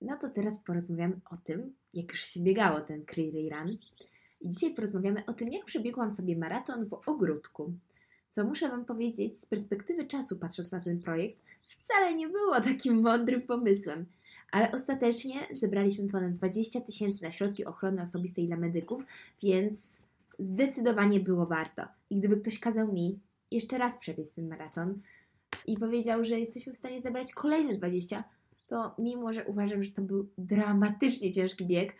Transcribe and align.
No 0.00 0.16
to 0.16 0.28
teraz 0.28 0.58
porozmawiamy 0.58 1.20
o 1.30 1.36
tym, 1.36 1.74
jak 1.94 2.10
już 2.10 2.24
się 2.24 2.40
biegało 2.40 2.80
ten 2.80 3.04
Creary 3.04 3.50
Run. 3.50 3.78
I 4.40 4.48
dzisiaj 4.48 4.74
porozmawiamy 4.74 5.24
o 5.26 5.32
tym, 5.32 5.48
jak 5.48 5.64
przebiegłam 5.64 6.14
sobie 6.14 6.36
maraton 6.36 6.86
w 6.86 7.08
ogródku. 7.08 7.72
Co 8.30 8.44
muszę 8.44 8.68
Wam 8.68 8.84
powiedzieć, 8.84 9.36
z 9.40 9.46
perspektywy 9.46 10.06
czasu, 10.06 10.38
patrząc 10.38 10.70
na 10.70 10.80
ten 10.80 11.02
projekt, 11.02 11.38
wcale 11.68 12.14
nie 12.14 12.28
było 12.28 12.60
takim 12.60 13.00
mądrym 13.00 13.42
pomysłem. 13.42 14.06
Ale 14.52 14.72
ostatecznie 14.72 15.34
zebraliśmy 15.54 16.08
ponad 16.08 16.32
20 16.32 16.80
tysięcy 16.80 17.22
na 17.22 17.30
środki 17.30 17.64
ochrony 17.64 18.02
osobistej 18.02 18.46
dla 18.46 18.56
medyków, 18.56 19.02
więc 19.42 20.02
zdecydowanie 20.38 21.20
było 21.20 21.46
warto. 21.46 21.82
I 22.10 22.16
gdyby 22.16 22.36
ktoś 22.36 22.58
kazał 22.58 22.92
mi 22.92 23.18
jeszcze 23.50 23.78
raz 23.78 23.98
przebiec 23.98 24.32
ten 24.32 24.48
maraton 24.48 25.00
i 25.66 25.76
powiedział, 25.76 26.24
że 26.24 26.40
jesteśmy 26.40 26.72
w 26.72 26.76
stanie 26.76 27.00
zebrać 27.00 27.32
kolejne 27.32 27.74
20, 27.74 28.24
to 28.70 28.94
mimo, 28.98 29.32
że 29.32 29.44
uważam, 29.44 29.82
że 29.82 29.90
to 29.90 30.02
był 30.02 30.28
dramatycznie 30.38 31.32
ciężki 31.32 31.66
bieg, 31.66 31.94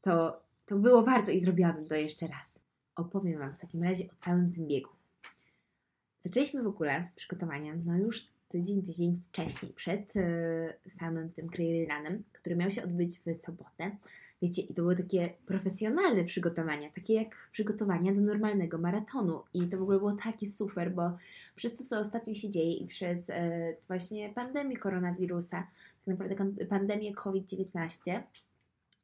to, 0.00 0.40
to 0.66 0.76
było 0.76 1.02
warto 1.02 1.30
i 1.30 1.40
zrobiłabym 1.40 1.86
to 1.86 1.94
jeszcze 1.94 2.26
raz. 2.26 2.60
Opowiem 2.96 3.38
Wam 3.38 3.54
w 3.54 3.58
takim 3.58 3.82
razie 3.82 4.04
o 4.04 4.14
całym 4.18 4.52
tym 4.52 4.66
biegu. 4.66 4.90
Zaczęliśmy 6.20 6.62
w 6.62 6.66
ogóle 6.66 7.08
przygotowania, 7.16 7.74
no 7.84 7.96
już 7.96 8.26
tydzień, 8.48 8.82
tydzień 8.82 9.22
wcześniej, 9.28 9.72
przed 9.72 10.16
y, 10.16 10.22
samym 10.88 11.32
tym 11.32 11.48
Cleary 11.48 11.86
Runem, 11.90 12.22
który 12.32 12.56
miał 12.56 12.70
się 12.70 12.82
odbyć 12.82 13.18
w 13.18 13.44
sobotę. 13.44 13.96
Wiecie, 14.42 14.62
i 14.62 14.74
to 14.74 14.82
były 14.82 14.96
takie 14.96 15.30
profesjonalne 15.46 16.24
przygotowania, 16.24 16.90
takie 16.90 17.14
jak 17.14 17.48
przygotowania 17.52 18.12
do 18.12 18.20
normalnego 18.20 18.78
maratonu. 18.78 19.42
I 19.54 19.68
to 19.68 19.78
w 19.78 19.82
ogóle 19.82 19.98
było 19.98 20.12
takie 20.12 20.46
super, 20.50 20.94
bo 20.94 21.16
przez 21.54 21.74
to, 21.74 21.84
co 21.84 22.00
ostatnio 22.00 22.34
się 22.34 22.50
dzieje 22.50 22.72
i 22.72 22.86
przez 22.86 23.30
e, 23.30 23.74
właśnie 23.88 24.32
pandemię 24.32 24.76
koronawirusa, 24.76 25.66
tak 26.06 26.18
naprawdę 26.18 26.66
pandemię 26.66 27.14
COVID-19, 27.14 28.22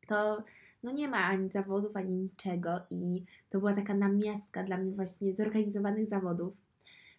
to 0.06 0.44
no 0.82 0.92
nie 0.92 1.08
ma 1.08 1.18
ani 1.18 1.50
zawodów, 1.50 1.96
ani 1.96 2.14
niczego. 2.14 2.80
I 2.90 3.24
to 3.50 3.58
była 3.58 3.72
taka 3.72 3.94
namiastka 3.94 4.64
dla 4.64 4.76
mnie 4.76 4.92
właśnie 4.92 5.34
zorganizowanych 5.34 6.08
zawodów. 6.08 6.56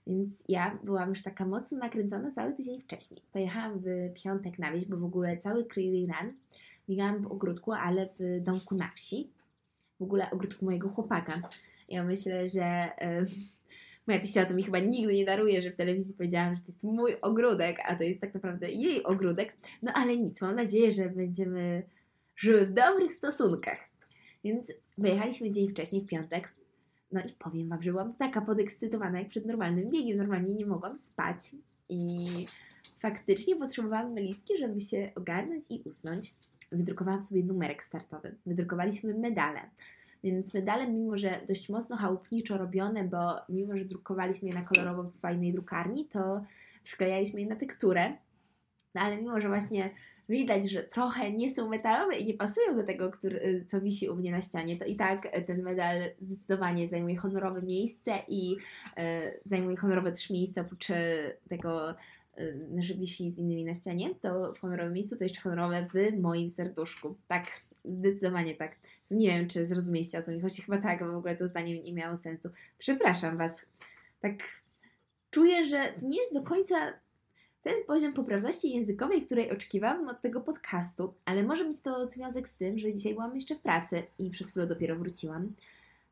Więc 0.08 0.44
ja 0.50 0.80
byłam 0.84 1.10
już 1.10 1.24
taka 1.24 1.46
mocno 1.46 1.78
nakręcona 1.78 2.32
cały 2.32 2.54
tydzień 2.54 2.82
wcześniej. 2.82 3.22
Pojechałam 3.34 3.80
w 3.80 4.14
piątek 4.24 4.60
na 4.60 4.72
wieś, 4.72 4.86
bo 4.86 4.98
w 4.98 5.04
ogóle 5.04 5.38
cały 5.38 5.66
Creary 5.66 6.08
Run 6.08 6.34
biegałam 6.90 7.22
w 7.22 7.28
ogródku, 7.28 7.72
ale 7.72 8.10
w 8.20 8.44
domku 8.44 8.76
na 8.76 8.90
wsi. 8.96 9.30
W 10.00 10.04
ogóle 10.04 10.32
ogródku 10.32 10.66
mojego 10.66 10.90
chłopaka. 10.90 11.42
Ja 11.90 12.04
myślę, 12.04 12.48
że 12.48 12.90
yy, 13.02 13.26
moja 14.08 14.20
teściowa 14.20 14.46
to 14.46 14.54
mi 14.54 14.64
chyba 14.64 14.80
nigdy 14.80 15.14
nie 15.14 15.26
daruje, 15.26 15.62
że 15.62 15.72
w 15.72 15.76
telewizji 15.76 16.14
powiedziałam, 16.14 16.56
że 16.56 16.62
to 16.62 16.68
jest 16.68 16.84
mój 16.84 17.16
ogródek, 17.22 17.78
a 17.86 17.96
to 17.96 18.04
jest 18.04 18.22
tak 18.22 18.34
naprawdę 18.34 18.72
jej 18.72 19.04
ogródek. 19.04 19.54
No 19.82 19.92
ale 19.96 20.18
nic, 20.18 20.42
mam 20.42 20.56
nadzieję, 20.56 20.92
że 20.92 21.10
będziemy 21.10 21.84
żyły 22.36 22.66
w 22.66 22.74
dobrych 22.74 23.14
stosunkach. 23.14 23.90
Więc 24.44 24.74
wyjechaliśmy 24.98 25.52
dzień 25.52 25.70
wcześniej, 25.70 26.02
w 26.02 26.08
piątek. 26.08 26.54
No 27.14 27.22
i 27.22 27.34
powiem 27.40 27.70
Wam, 27.70 27.84
że 27.84 27.92
byłam 27.92 28.14
taka 28.14 28.42
podekscytowana 28.42 29.20
jak 29.20 29.30
przed 29.30 29.46
normalnym 29.46 29.90
biegiem. 29.90 30.18
Normalnie 30.18 30.54
nie 30.54 30.66
mogłam 30.66 30.98
spać 30.98 31.52
i 31.90 32.28
faktycznie 33.00 33.56
potrzebowałam 33.56 34.14
melistki, 34.14 34.58
żeby 34.58 34.80
się 34.80 35.12
ogarnąć 35.16 35.66
i 35.70 35.82
usnąć 35.86 36.36
wydrukowałam 36.72 37.22
sobie 37.22 37.44
numerek 37.44 37.84
startowy. 37.84 38.36
Wydrukowaliśmy 38.46 39.14
medale. 39.14 39.62
Więc 40.24 40.54
medale, 40.54 40.88
mimo 40.88 41.18
że 41.18 41.42
dość 41.48 41.70
mocno 41.70 41.98
chałupniczo 41.98 42.58
robione, 42.58 43.04
bo 43.04 43.36
mimo 43.50 43.78
że 43.78 43.86
drukowaliśmy 43.86 44.48
je 44.48 44.54
na 44.54 44.62
kolorowo 44.62 45.04
w 45.04 45.20
fajnej 45.20 45.54
drukarni, 45.54 46.06
to 46.06 46.42
przyklejaliśmy 46.84 47.42
je 47.42 47.48
na 47.48 47.56
tekturę. 47.56 48.18
No 48.96 49.02
ale 49.02 49.18
mimo, 49.18 49.40
że 49.40 49.48
właśnie 49.48 49.90
widać, 50.30 50.72
że 50.72 50.84
trochę 50.84 51.32
nie 51.32 51.56
są 51.56 51.70
metalowe 51.70 52.16
i 52.16 52.26
nie 52.26 52.34
pasują 52.34 52.76
do 52.76 52.84
tego, 52.84 53.12
który, 53.12 53.66
co 53.68 53.82
wisi 53.82 54.10
u 54.10 54.16
mnie 54.16 54.32
na 54.32 54.42
ścianie, 54.42 54.78
to 54.78 54.86
i 54.86 54.96
tak 54.96 55.28
ten 55.48 55.62
medal 55.62 55.98
zdecydowanie 56.22 56.88
zajmuje 56.88 57.18
honorowe 57.18 57.62
miejsce 57.62 58.12
i 58.28 58.56
e, 58.98 59.32
zajmuje 59.46 59.78
honorowe 59.78 60.12
też 60.12 60.30
miejsce 60.30 60.62
oprócz 60.62 60.88
tego 61.50 61.96
Y, 62.40 62.82
że 62.82 62.94
wisi 62.94 63.32
z 63.32 63.38
innymi 63.38 63.66
na 63.66 63.74
ścianie, 63.74 64.16
to 64.16 64.54
w 64.54 64.60
honorowym 64.60 64.94
miejscu 64.94 65.18
to 65.18 65.24
jeszcze 65.24 65.42
honorowe 65.42 65.88
w 65.94 66.20
moim 66.20 66.50
serduszku. 66.50 67.18
Tak, 67.28 67.46
zdecydowanie 67.86 68.56
tak. 68.56 68.76
Nie 69.12 69.28
wiem, 69.28 69.48
czy 69.48 69.68
zrozumieliście 69.68 70.20
o 70.20 70.24
co 70.24 70.32
mi 70.32 70.42
chodzi. 70.42 70.62
Chyba 70.62 70.78
tak, 70.78 71.00
bo 71.00 71.12
w 71.12 71.16
ogóle 71.16 71.36
to 71.36 71.48
zdanie 71.48 71.82
nie 71.82 71.94
miało 71.94 72.18
sensu. 72.18 72.50
Przepraszam 72.78 73.38
Was. 73.38 73.66
Tak 74.22 74.34
czuję, 75.32 75.66
że 75.66 75.94
to 76.00 76.08
nie 76.08 76.18
jest 76.18 76.34
do 76.34 76.42
końca 76.44 76.94
ten 77.64 77.74
poziom 77.88 78.14
poprawności 78.14 78.74
językowej, 78.74 79.22
której 79.22 79.52
oczekiwałam 79.52 80.10
od 80.10 80.22
tego 80.22 80.42
podcastu, 80.42 81.14
ale 81.26 81.44
może 81.44 81.70
mieć 81.70 81.82
to 81.82 82.08
związek 82.08 82.50
z 82.50 82.56
tym, 82.56 82.80
że 82.80 82.94
dzisiaj 82.94 83.14
byłam 83.14 83.36
jeszcze 83.36 83.56
w 83.56 83.60
pracy 83.60 84.04
i 84.20 84.30
przed 84.30 84.48
chwilą 84.48 84.68
dopiero 84.68 84.96
wróciłam. 84.96 85.54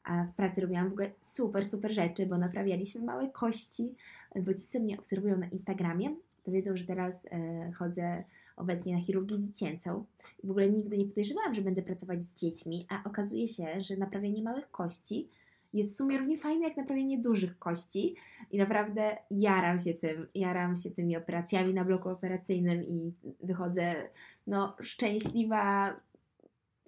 A 0.04 0.24
w 0.24 0.36
pracy 0.36 0.62
robiłam 0.62 0.90
w 0.90 0.94
ogóle 0.94 1.12
super, 1.22 1.66
super 1.66 1.94
rzeczy, 1.94 2.26
bo 2.26 2.38
naprawialiśmy 2.38 3.02
małe 3.02 3.30
kości, 3.30 3.96
bo 4.36 4.54
ci, 4.54 4.68
co 4.68 4.80
mnie 4.80 5.00
obserwują 5.00 5.38
na 5.38 5.48
Instagramie, 5.48 6.16
to 6.44 6.52
wiedzą, 6.52 6.78
że 6.78 6.86
teraz 6.86 7.26
e, 7.26 7.72
chodzę 7.72 8.24
obecnie 8.56 8.96
na 8.96 9.02
chirurgię 9.02 9.38
dziecięcą 9.40 10.06
i 10.44 10.48
w 10.48 10.52
ogóle 10.52 10.70
nigdy 10.70 10.98
nie 10.98 11.06
podejrzewałam, 11.06 11.54
że 11.54 11.62
będę 11.62 11.82
pracować 11.82 12.24
z 12.24 12.34
dziećmi, 12.34 12.86
a 12.90 13.10
okazuje 13.10 13.48
się, 13.48 13.82
że 13.82 13.98
naprawianie 13.98 14.44
małych 14.44 14.72
kości 14.72 15.28
jest 15.74 15.94
w 15.94 15.98
sumie 15.98 16.18
równie 16.18 16.38
fajne 16.38 16.68
jak 16.68 16.78
naprawienie 16.78 17.20
dużych 17.20 17.60
kości 17.60 18.16
i 18.52 18.58
naprawdę 18.58 19.18
jaram 19.32 19.80
się 19.80 19.94
tym, 19.94 20.28
jaram 20.36 20.76
się 20.76 20.92
tymi 20.92 21.18
operacjami 21.18 21.74
na 21.74 21.86
bloku 21.86 22.10
operacyjnym 22.10 22.84
i 22.84 23.14
wychodzę 23.44 24.10
no 24.48 24.76
szczęśliwa, 24.82 25.96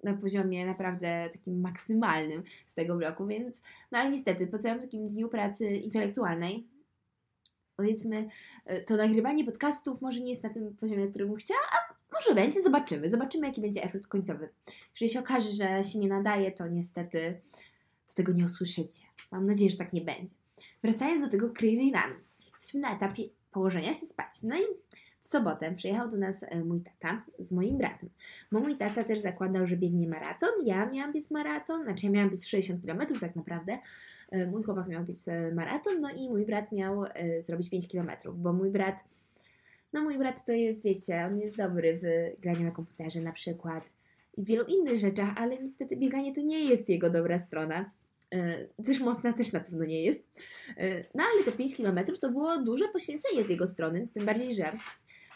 na 0.02 0.14
poziomie 0.14 0.66
naprawdę 0.66 1.30
takim 1.32 1.60
maksymalnym 1.60 2.42
z 2.66 2.74
tego 2.74 2.96
bloku, 2.96 3.26
więc 3.26 3.62
no 3.92 3.98
ale 3.98 4.10
niestety 4.10 4.46
po 4.46 4.58
całym 4.58 4.80
takim 4.80 5.08
dniu 5.08 5.28
pracy 5.28 5.66
intelektualnej 5.66 6.66
powiedzmy, 7.76 8.28
e, 8.66 8.80
to 8.80 8.96
nagrywanie 8.96 9.44
podcastów 9.44 10.00
może 10.00 10.20
nie 10.20 10.30
jest 10.30 10.42
na 10.42 10.50
tym 10.50 10.76
poziomie, 10.76 11.04
na 11.04 11.10
którym 11.10 11.36
chciała, 11.36 11.60
a 11.72 11.94
może 12.14 12.34
będzie, 12.34 12.62
zobaczymy. 12.62 13.10
Zobaczymy, 13.10 13.46
jaki 13.46 13.60
będzie 13.60 13.82
efekt 13.82 14.06
końcowy. 14.06 14.48
Jeżeli 14.94 15.12
się 15.12 15.20
okaże, 15.20 15.50
że 15.50 15.84
się 15.84 15.98
nie 15.98 16.08
nadaje, 16.08 16.52
to 16.52 16.68
niestety 16.68 17.40
to 18.06 18.14
tego 18.14 18.32
nie 18.32 18.44
usłyszycie. 18.44 19.02
Mam 19.32 19.46
nadzieję, 19.46 19.70
że 19.70 19.76
tak 19.76 19.92
nie 19.92 20.00
będzie. 20.00 20.34
Wracając 20.82 21.20
do 21.20 21.28
tego 21.28 21.46
Run. 21.46 22.14
Jesteśmy 22.52 22.80
na 22.80 22.96
etapie 22.96 23.22
położenia 23.50 23.94
się 23.94 24.06
spać. 24.06 24.42
No 24.42 24.56
i 24.56 24.62
w 25.22 25.28
sobotę 25.28 25.74
przyjechał 25.74 26.08
do 26.08 26.16
nas 26.16 26.42
e, 26.42 26.64
mój 26.64 26.80
tata 26.80 27.24
z 27.38 27.52
moim 27.52 27.78
bratem. 27.78 28.10
Bo 28.52 28.60
mój 28.60 28.76
tata 28.76 29.04
też 29.04 29.20
zakładał, 29.20 29.66
że 29.66 29.76
biegnie 29.76 30.08
maraton. 30.08 30.50
Ja 30.64 30.86
miałam 30.86 31.12
biec 31.12 31.30
maraton, 31.30 31.82
znaczy 31.84 32.06
ja 32.06 32.12
miałam 32.12 32.30
biec 32.30 32.46
60 32.46 32.86
km 32.86 33.20
tak 33.20 33.36
naprawdę. 33.36 33.78
E, 34.30 34.46
mój 34.46 34.62
chłopak 34.62 34.88
miał 34.88 35.04
biec 35.04 35.28
e, 35.28 35.52
maraton, 35.54 36.00
no 36.00 36.10
i 36.10 36.28
mój 36.28 36.46
brat 36.46 36.72
miał 36.72 37.04
zrobić 37.40 37.70
5 37.70 37.88
km, 37.88 38.10
bo 38.34 38.52
mój 38.52 38.70
brat, 38.70 39.04
no 39.92 40.02
mój 40.02 40.18
brat 40.18 40.44
to 40.44 40.52
jest, 40.52 40.84
wiecie, 40.84 41.26
on 41.26 41.38
jest 41.38 41.56
dobry 41.56 41.98
w 42.02 42.40
graniu 42.40 42.64
na 42.64 42.70
komputerze 42.70 43.20
na 43.20 43.32
przykład 43.32 43.92
i 44.36 44.44
wielu 44.44 44.64
innych 44.64 45.00
rzeczach, 45.00 45.34
ale 45.36 45.58
niestety 45.58 45.96
bieganie 45.96 46.34
to 46.34 46.40
nie 46.40 46.64
jest 46.64 46.88
jego 46.88 47.10
dobra 47.10 47.38
strona. 47.38 47.90
Też 48.86 49.00
mocna 49.00 49.32
też 49.32 49.52
na 49.52 49.60
pewno 49.60 49.84
nie 49.84 50.02
jest. 50.02 50.20
No 51.14 51.24
ale 51.34 51.44
te 51.44 51.52
5 51.52 51.76
km 51.76 51.98
to 52.20 52.30
było 52.30 52.58
duże 52.58 52.88
poświęcenie 52.88 53.44
z 53.44 53.48
jego 53.48 53.66
strony, 53.66 54.08
tym 54.12 54.26
bardziej, 54.26 54.54
że 54.54 54.72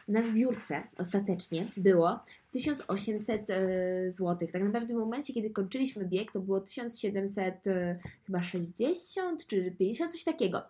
na 0.09 0.23
zbiórce 0.23 0.83
ostatecznie 0.99 1.69
było 1.77 2.19
1800 2.51 3.51
e, 3.51 4.11
zł. 4.11 4.49
Tak 4.53 4.63
naprawdę 4.63 4.95
w 4.95 4.97
momencie, 4.97 5.35
kiedy 5.35 5.51
kończyliśmy 5.51 6.05
bieg, 6.05 6.33
to 6.33 6.41
było 6.41 6.61
1700 6.61 7.67
e, 7.67 7.99
chyba 8.27 8.43
60 8.43 9.47
czy 9.47 9.71
50, 9.79 10.13
coś 10.13 10.25
takiego. 10.25 10.63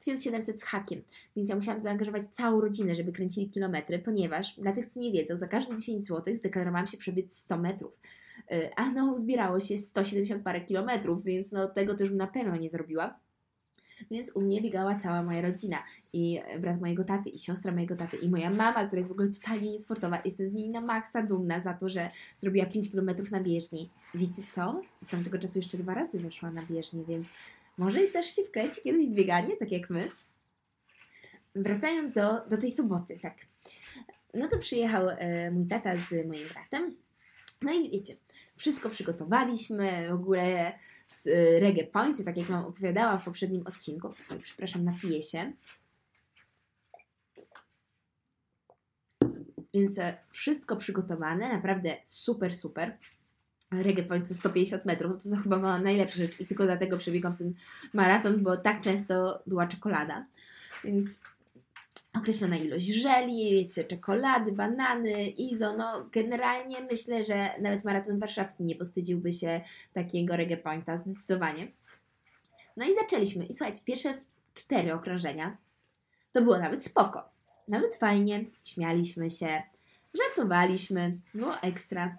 1700 0.00 0.60
z 0.60 0.64
hakiem, 0.64 1.02
więc 1.36 1.48
ja 1.48 1.56
musiałam 1.56 1.80
zaangażować 1.80 2.22
całą 2.32 2.60
rodzinę, 2.60 2.94
żeby 2.94 3.12
kręcili 3.12 3.50
kilometry, 3.50 3.98
ponieważ 3.98 4.54
dla 4.58 4.72
tych, 4.72 4.86
co 4.86 5.00
nie 5.00 5.12
wiedzą, 5.12 5.36
za 5.36 5.48
każde 5.48 5.76
10 5.76 6.06
zł 6.06 6.36
zdeklarowałam 6.36 6.86
się 6.86 6.98
przebiec 6.98 7.36
100 7.36 7.58
metrów. 7.58 7.92
E, 8.50 8.70
a 8.76 8.90
no, 8.90 9.16
zbierało 9.16 9.60
się 9.60 9.78
170 9.78 10.42
parę 10.42 10.60
kilometrów, 10.60 11.24
więc 11.24 11.52
no 11.52 11.68
tego 11.68 11.94
też 11.94 12.10
na 12.10 12.26
pewno 12.26 12.56
nie 12.56 12.68
zrobiła. 12.68 13.18
Więc 14.10 14.36
u 14.36 14.40
mnie 14.40 14.62
biegała 14.62 14.94
cała 14.94 15.22
moja 15.22 15.40
rodzina 15.40 15.78
i 16.12 16.40
brat 16.60 16.80
mojego 16.80 17.04
taty 17.04 17.30
i 17.30 17.38
siostra 17.38 17.72
mojego 17.72 17.96
taty 17.96 18.16
i 18.16 18.28
moja 18.28 18.50
mama, 18.50 18.86
która 18.86 18.98
jest 18.98 19.08
w 19.08 19.12
ogóle 19.12 19.28
totalnie 19.28 19.70
niesportowa. 19.70 20.22
Jestem 20.24 20.48
z 20.48 20.52
niej 20.52 20.70
na 20.70 20.80
maksa 20.80 21.22
dumna 21.22 21.60
za 21.60 21.74
to, 21.74 21.88
że 21.88 22.10
zrobiła 22.36 22.66
5 22.66 22.90
km 22.90 23.10
na 23.30 23.40
bieżni. 23.40 23.90
Wiecie 24.14 24.42
co? 24.50 24.80
Tamtego 25.10 25.38
czasu 25.38 25.58
jeszcze 25.58 25.78
dwa 25.78 25.94
razy 25.94 26.18
weszła 26.18 26.50
na 26.50 26.62
bieżni, 26.62 27.04
więc 27.08 27.26
może 27.80 28.04
i 28.04 28.12
też 28.12 28.36
się 28.36 28.42
wkręci 28.42 28.80
kiedyś 28.82 29.06
w 29.06 29.14
bieganie, 29.14 29.56
tak 29.56 29.72
jak 29.72 29.90
my. 29.90 30.10
Wracając 31.54 32.14
do, 32.14 32.46
do 32.48 32.56
tej 32.56 32.70
soboty, 32.70 33.18
tak. 33.22 33.36
No 34.34 34.48
to 34.48 34.58
przyjechał 34.58 35.08
e, 35.08 35.50
mój 35.50 35.66
tata 35.66 35.96
z 35.96 36.26
moim 36.26 36.48
bratem. 36.48 36.96
No 37.62 37.72
i 37.72 37.90
wiecie, 37.90 38.16
wszystko 38.56 38.90
przygotowaliśmy, 38.90 40.08
w 40.08 40.12
ogóle 40.12 40.72
z 41.14 41.26
y, 41.26 41.60
Reggae 41.60 41.84
Point, 41.84 42.24
tak 42.24 42.36
jak 42.36 42.46
Wam 42.46 42.64
opowiadałam 42.64 43.20
w 43.20 43.24
poprzednim 43.24 43.66
odcinku. 43.66 44.14
Oj, 44.30 44.38
przepraszam, 44.42 44.84
napiję 44.84 45.22
się. 45.22 45.52
Więc 49.74 49.98
e, 49.98 50.18
wszystko 50.30 50.76
przygotowane, 50.76 51.52
naprawdę 51.52 51.96
super, 52.04 52.54
super. 52.54 52.98
Reggae 53.70 54.02
to 54.28 54.34
150 54.34 54.84
metrów, 54.84 55.22
to, 55.22 55.30
to 55.30 55.36
chyba 55.36 55.58
była 55.58 55.78
najlepsza 55.78 56.16
rzecz 56.16 56.40
i 56.40 56.46
tylko 56.46 56.64
dlatego 56.64 56.98
przebiegłam 56.98 57.36
ten 57.36 57.54
maraton, 57.92 58.42
bo 58.42 58.56
tak 58.56 58.80
często 58.80 59.42
była 59.46 59.66
czekolada. 59.66 60.26
Więc 60.84 61.20
określona 62.18 62.56
ilość 62.56 62.86
żeli, 62.86 63.50
wiecie, 63.50 63.84
czekolady, 63.84 64.52
banany, 64.52 65.28
izo, 65.28 65.76
no 65.76 66.08
generalnie 66.12 66.80
myślę, 66.80 67.24
że 67.24 67.50
nawet 67.60 67.84
maraton 67.84 68.18
warszawski 68.18 68.64
nie 68.64 68.76
postydziłby 68.76 69.32
się 69.32 69.60
takiego 69.92 70.36
reggae 70.36 70.56
pointa, 70.56 70.96
zdecydowanie. 70.96 71.66
No 72.76 72.86
i 72.86 72.94
zaczęliśmy. 72.94 73.44
I 73.44 73.56
słuchajcie, 73.56 73.80
pierwsze 73.84 74.14
cztery 74.54 74.94
okrążenia 74.94 75.56
to 76.32 76.42
było 76.42 76.58
nawet 76.58 76.84
spoko. 76.84 77.28
Nawet 77.68 77.96
fajnie, 77.96 78.44
śmialiśmy 78.64 79.30
się, 79.30 79.62
żartowaliśmy, 80.14 81.18
było 81.34 81.60
ekstra. 81.60 82.18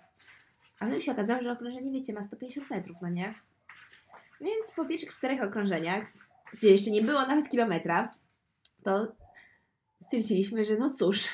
A 0.81 0.85
potem 0.85 1.01
się 1.01 1.11
okazało, 1.11 1.41
że 1.41 1.51
okrążenie, 1.51 1.91
wiecie, 1.91 2.13
ma 2.13 2.23
150 2.23 2.69
metrów, 2.69 2.97
no 3.01 3.09
nie? 3.09 3.33
Więc 4.41 4.71
po 4.75 4.85
pierwszych 4.85 5.13
czterech 5.13 5.43
okrążeniach, 5.43 6.05
gdzie 6.53 6.69
jeszcze 6.69 6.91
nie 6.91 7.01
było 7.01 7.21
nawet 7.21 7.49
kilometra, 7.49 8.15
to 8.83 9.07
stwierdziliśmy, 10.01 10.65
że 10.65 10.77
no 10.77 10.89
cóż, 10.89 11.27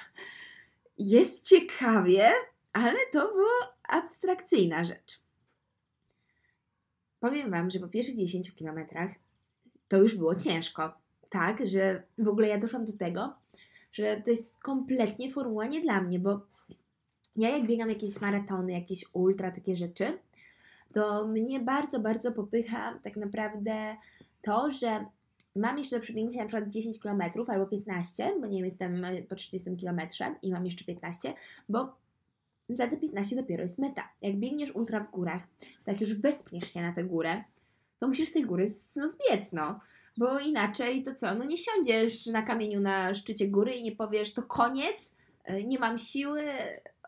jest 0.98 1.50
ciekawie, 1.50 2.32
ale 2.74 2.98
to 3.12 3.34
była 3.34 3.76
abstrakcyjna 3.90 4.84
rzecz. 4.84 5.22
Powiem 7.20 7.52
Wam, 7.52 7.70
że 7.70 7.80
po 7.80 7.88
pierwszych 7.88 8.16
10 8.16 8.56
kilometrach 8.56 9.12
to 9.88 9.98
już 9.98 10.16
było 10.16 10.36
ciężko. 10.36 10.98
Tak, 11.30 11.68
że 11.68 12.04
w 12.18 12.28
ogóle 12.28 12.48
ja 12.48 12.58
doszłam 12.58 12.86
do 12.86 12.98
tego, 12.98 13.34
że 13.92 14.22
to 14.22 14.32
jest 14.32 14.60
kompletnie 14.60 15.32
formuła 15.32 15.68
nie 15.68 15.82
dla 15.82 16.02
mnie, 16.02 16.20
bo 16.20 16.42
ja 17.38 17.50
jak 17.50 17.68
biegam 17.68 17.90
jakieś 17.90 18.22
maratony, 18.22 18.72
jakieś 18.72 19.06
ultra, 19.14 19.52
takie 19.52 19.76
rzeczy, 19.76 20.20
to 20.94 21.28
mnie 21.28 21.60
bardzo, 21.60 22.00
bardzo 22.00 22.32
popycha 22.32 23.00
tak 23.04 23.16
naprawdę 23.16 23.96
to, 24.42 24.72
że 24.72 25.06
mam 25.56 25.78
jeszcze 25.78 25.96
do 25.96 26.02
przebiegnięcia 26.02 26.40
na 26.40 26.46
przykład 26.46 26.70
10 26.70 27.00
km 27.00 27.22
albo 27.48 27.66
15, 27.66 28.32
bo 28.42 28.48
nie 28.48 28.58
wiem, 28.58 28.66
jestem 28.66 29.06
po 29.30 29.36
30 29.36 29.70
km 29.82 30.02
i 30.42 30.52
mam 30.52 30.66
jeszcze 30.66 30.86
15, 30.86 31.34
bo 31.70 31.96
za 32.70 32.88
te 32.88 32.98
15 32.98 33.36
dopiero 33.36 33.64
jest 33.64 33.80
meta. 33.80 34.10
Jak 34.22 34.36
biegniesz 34.36 34.76
ultra 34.76 35.00
w 35.00 35.12
górach, 35.12 35.42
to 35.86 35.92
jak 35.92 36.02
już 36.02 36.14
wespniesz 36.14 36.74
się 36.74 36.82
na 36.82 36.94
tę 36.94 37.04
górę, 37.04 37.44
to 38.00 38.08
musisz 38.08 38.30
z 38.30 38.34
tej 38.34 38.44
góry 38.44 38.72
no, 38.96 39.08
zbiec, 39.08 39.52
no. 39.52 39.80
Bo 40.18 40.40
inaczej 40.40 41.04
to 41.04 41.16
co? 41.16 41.36
No 41.36 41.46
nie 41.46 41.58
siądziesz 41.58 42.26
na 42.26 42.42
kamieniu 42.42 42.82
na 42.82 43.14
szczycie 43.14 43.48
góry 43.48 43.74
i 43.74 43.84
nie 43.84 43.92
powiesz, 43.92 44.34
to 44.34 44.44
koniec, 44.44 45.16
e, 45.44 45.64
nie 45.64 45.80
mam 45.80 45.98
siły, 45.98 46.44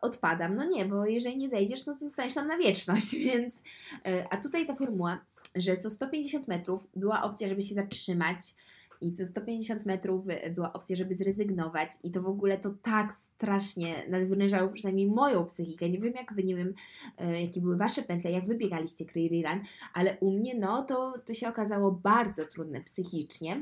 odpadam. 0.02 0.56
No 0.56 0.66
nie, 0.66 0.86
bo 0.86 1.06
jeżeli 1.06 1.38
nie 1.38 1.50
zejdziesz, 1.50 1.86
no 1.86 1.94
to 1.94 2.00
zostaniesz 2.00 2.34
tam 2.34 2.48
na 2.48 2.58
wieczność, 2.58 3.16
więc... 3.26 3.64
E, 4.06 4.28
a 4.30 4.38
tutaj 4.38 4.68
ta 4.68 4.76
formuła, 4.76 5.26
że 5.56 5.78
co 5.78 5.90
150 5.90 6.48
metrów 6.48 6.88
była 6.96 7.24
opcja, 7.24 7.50
żeby 7.50 7.62
się 7.62 7.76
zatrzymać 7.76 8.56
i 9.02 9.14
co 9.14 9.26
150 9.26 9.86
metrów 9.86 10.26
była 10.52 10.74
opcja, 10.74 10.96
żeby 10.96 11.16
zrezygnować 11.16 11.90
i 12.04 12.12
to 12.12 12.22
w 12.22 12.28
ogóle 12.28 12.58
to 12.58 12.70
tak 12.82 13.14
strasznie 13.14 14.04
nadwyrężało 14.10 14.70
przynajmniej 14.70 15.08
moją 15.08 15.46
psychikę. 15.46 15.90
Nie 15.90 16.00
wiem 16.00 16.14
jak 16.14 16.34
Wy, 16.34 16.44
nie 16.44 16.56
wiem 16.56 16.74
e, 17.18 17.42
jakie 17.42 17.62
były 17.62 17.78
Wasze 17.78 18.02
pętle, 18.02 18.32
jak 18.32 18.48
wybiegaliście 18.48 19.06
Run, 19.16 19.64
ale 19.94 20.18
u 20.20 20.32
mnie 20.32 20.56
no 20.56 20.84
to, 20.84 21.14
to 21.26 21.34
się 21.34 21.50
okazało 21.50 21.92
bardzo 21.92 22.46
trudne 22.46 22.82
psychicznie. 22.82 23.62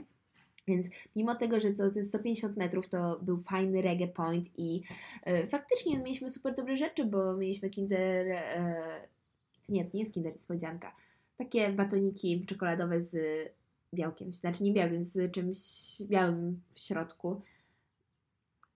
Więc 0.67 0.87
mimo 1.15 1.35
tego, 1.35 1.59
że 1.59 1.73
co 1.73 1.91
te 1.91 2.03
150 2.03 2.57
metrów 2.57 2.89
to 2.89 3.19
był 3.21 3.37
fajny 3.37 3.81
reggae 3.81 4.07
point 4.07 4.49
i 4.57 4.81
e, 5.23 5.47
faktycznie 5.47 5.97
mieliśmy 5.97 6.29
super 6.29 6.55
dobre 6.55 6.77
rzeczy, 6.77 7.05
bo 7.05 7.33
mieliśmy 7.33 7.69
kinder, 7.69 8.27
e, 8.31 9.07
nie, 9.69 9.85
to 9.85 9.91
nie 9.93 9.99
jest 9.99 10.13
kinder 10.13 10.33
niespodzianka, 10.33 10.95
takie 11.37 11.69
batoniki 11.69 12.45
czekoladowe 12.45 13.01
z 13.01 13.17
białkiem, 13.93 14.33
znaczy 14.33 14.63
nie 14.63 14.73
białkiem, 14.73 15.03
z 15.03 15.31
czymś 15.31 15.57
białym 16.01 16.61
w 16.73 16.79
środku. 16.79 17.41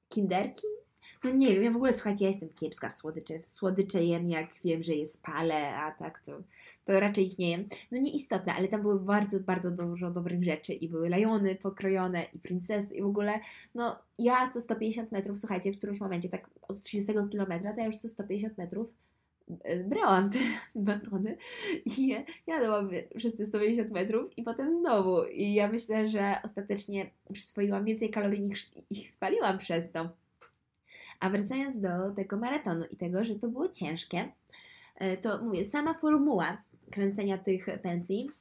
Kinderki? 0.09 0.67
No 1.23 1.31
nie 1.31 1.53
wiem, 1.53 1.63
ja 1.63 1.71
w 1.71 1.75
ogóle 1.75 1.93
słuchajcie, 1.93 2.25
ja 2.25 2.31
jestem 2.31 2.49
kiepska 2.49 2.89
w 2.89 2.93
słodycze. 2.93 3.39
W 3.39 3.45
słodycze 3.45 4.03
jem 4.03 4.29
jak 4.29 4.49
wiem, 4.63 4.83
że 4.83 4.93
jest 4.93 5.21
pale, 5.23 5.75
a 5.75 5.91
tak 5.91 6.19
to, 6.19 6.43
to 6.85 6.99
raczej 6.99 7.27
ich 7.27 7.37
nie 7.37 7.49
jem. 7.49 7.67
No 7.91 7.97
nieistotne, 7.97 8.53
ale 8.53 8.67
tam 8.67 8.81
były 8.81 8.99
bardzo, 8.99 9.39
bardzo 9.39 9.71
dużo 9.71 10.11
dobrych 10.11 10.43
rzeczy 10.43 10.73
i 10.73 10.89
były 10.89 11.09
lajony 11.09 11.55
pokrojone 11.55 12.23
i 12.33 12.39
princesy 12.39 12.95
i 12.95 13.01
w 13.01 13.05
ogóle, 13.05 13.39
no 13.75 13.99
ja 14.19 14.49
co 14.53 14.61
150 14.61 15.11
metrów, 15.11 15.39
słuchajcie, 15.39 15.71
w 15.71 15.77
którymś 15.77 15.99
momencie, 15.99 16.29
tak 16.29 16.49
od 16.61 16.81
30 16.81 17.13
kilometra, 17.31 17.73
to 17.73 17.79
ja 17.79 17.85
już 17.85 17.95
co 17.95 18.09
150 18.09 18.57
metrów 18.57 18.87
E, 19.63 19.83
brałam 19.83 20.29
te 20.29 20.39
batony 20.75 21.37
i 21.85 22.07
je 22.07 22.25
jadłam 22.47 22.89
przez 23.17 23.37
te 23.37 23.45
150 23.45 23.91
metrów 23.91 24.37
i 24.37 24.43
potem 24.43 24.77
znowu. 24.79 25.23
I 25.23 25.53
ja 25.53 25.67
myślę, 25.67 26.07
że 26.07 26.35
ostatecznie 26.43 27.09
przyswoiłam 27.33 27.85
więcej 27.85 28.09
kalorii 28.09 28.41
niż 28.41 28.69
ich 28.89 29.09
spaliłam 29.09 29.57
przez 29.57 29.91
to. 29.91 30.09
A 31.21 31.29
wracając 31.29 31.79
do 31.79 32.11
tego 32.15 32.37
maratonu 32.37 32.85
i 32.91 32.97
tego, 32.97 33.23
że 33.23 33.35
to 33.35 33.47
było 33.47 33.69
ciężkie, 33.69 34.31
e, 34.95 35.17
to 35.17 35.43
mówię, 35.43 35.65
sama 35.65 35.93
formuła 35.93 36.63
kręcenia 36.91 37.37
tych 37.37 37.65
pętli, 37.81 38.31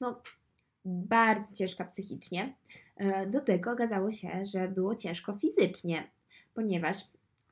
no 0.00 0.22
bardzo 0.84 1.54
ciężka 1.54 1.84
psychicznie. 1.84 2.54
E, 2.96 3.26
do 3.26 3.40
tego 3.40 3.72
okazało 3.72 4.10
się, 4.10 4.46
że 4.46 4.68
było 4.68 4.94
ciężko 4.94 5.36
fizycznie, 5.36 6.10
ponieważ 6.54 6.96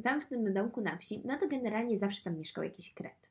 tam 0.05 0.21
w 0.21 0.27
tym 0.27 0.55
domku 0.55 0.81
na 0.81 0.97
wsi, 0.97 1.23
no 1.25 1.37
to 1.37 1.49
generalnie 1.49 1.99
zawsze 1.99 2.23
tam 2.23 2.39
mieszkał 2.39 2.65
jakiś 2.65 2.95
kret. 2.95 3.29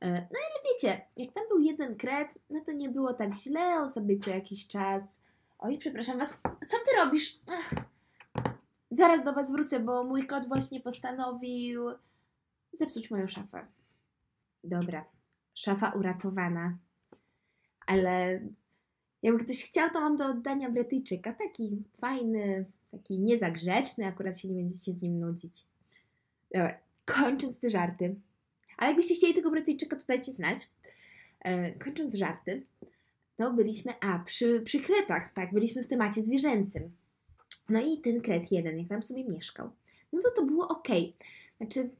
E, 0.00 0.10
no 0.10 0.18
ale 0.18 0.72
wiecie, 0.72 1.06
jak 1.16 1.32
tam 1.32 1.44
był 1.48 1.58
jeden 1.58 1.96
kret, 1.96 2.38
no 2.50 2.60
to 2.66 2.72
nie 2.72 2.88
było 2.88 3.14
tak 3.14 3.34
źle, 3.34 3.60
on 3.60 3.92
sobie 3.92 4.18
co 4.18 4.30
jakiś 4.30 4.66
czas... 4.66 5.02
Oj, 5.58 5.78
przepraszam 5.78 6.18
Was, 6.18 6.30
co 6.42 6.76
Ty 6.76 7.04
robisz? 7.04 7.40
Ach, 7.46 7.74
zaraz 8.92 9.24
do 9.24 9.32
Was 9.32 9.52
wrócę, 9.52 9.80
bo 9.80 10.04
mój 10.04 10.26
kot 10.26 10.48
właśnie 10.48 10.80
postanowił 10.80 11.84
zepsuć 12.72 13.10
moją 13.10 13.26
szafę. 13.26 13.66
Dobra, 14.64 15.04
szafa 15.54 15.90
uratowana. 15.90 16.78
Ale 17.86 18.40
jakby 19.22 19.44
ktoś 19.44 19.64
chciał, 19.64 19.90
to 19.90 20.00
mam 20.00 20.16
do 20.16 20.26
oddania 20.26 20.70
Brytyjczyka. 20.70 21.32
Taki 21.32 21.82
fajny, 22.00 22.64
taki 22.90 23.18
niezagrzeczny, 23.18 24.06
akurat 24.06 24.38
się 24.38 24.48
nie 24.48 24.54
będziecie 24.54 24.92
z 24.92 25.02
nim 25.02 25.20
nudzić. 25.20 25.66
Dobra, 26.54 26.78
kończąc 27.04 27.58
te 27.58 27.70
żarty. 27.70 28.14
Ale 28.76 28.90
jakbyście 28.90 29.14
chcieli 29.14 29.34
tego 29.34 29.50
Brytyjczyka, 29.50 29.96
to 29.96 30.04
dajcie 30.08 30.32
znać. 30.32 30.68
E, 31.40 31.72
kończąc 31.72 32.14
żarty, 32.14 32.66
to 33.36 33.52
byliśmy, 33.52 33.92
a 34.00 34.18
przy, 34.18 34.60
przy 34.60 34.80
kretach, 34.80 35.32
tak, 35.32 35.52
byliśmy 35.52 35.82
w 35.82 35.88
temacie 35.88 36.24
zwierzęcym. 36.24 36.90
No 37.72 37.80
i 37.80 37.98
ten 37.98 38.20
kret 38.20 38.52
jeden, 38.52 38.78
jak 38.78 38.88
tam 38.88 39.02
sobie 39.02 39.24
mieszkał, 39.24 39.70
no 40.12 40.20
to 40.22 40.30
to 40.36 40.44
było 40.44 40.68
ok. 40.68 40.88
Znaczy, 41.56 41.90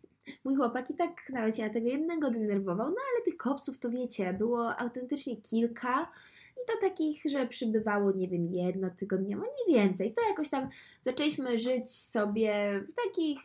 mój 0.45 0.57
chłopak 0.57 0.91
i 0.91 0.95
tak 0.95 1.31
nawet 1.31 1.57
się 1.57 1.67
na 1.67 1.73
tego 1.73 1.89
jednego 1.89 2.31
denerwował, 2.31 2.89
no 2.89 2.97
ale 3.13 3.25
tych 3.25 3.37
kopców 3.37 3.79
to 3.79 3.91
wiecie, 3.91 4.33
było 4.33 4.77
autentycznie 4.77 5.37
kilka 5.37 6.13
i 6.57 6.61
to 6.67 6.89
takich, 6.89 7.23
że 7.25 7.47
przybywało, 7.47 8.13
nie 8.13 8.29
wiem, 8.29 8.53
jedno 8.53 8.91
tygodniowo, 8.91 9.45
nie 9.45 9.75
więcej. 9.75 10.13
To 10.13 10.29
jakoś 10.29 10.49
tam 10.49 10.69
zaczęliśmy 11.01 11.59
żyć 11.59 11.91
sobie 11.91 12.81
w 12.93 12.95
takich 13.05 13.39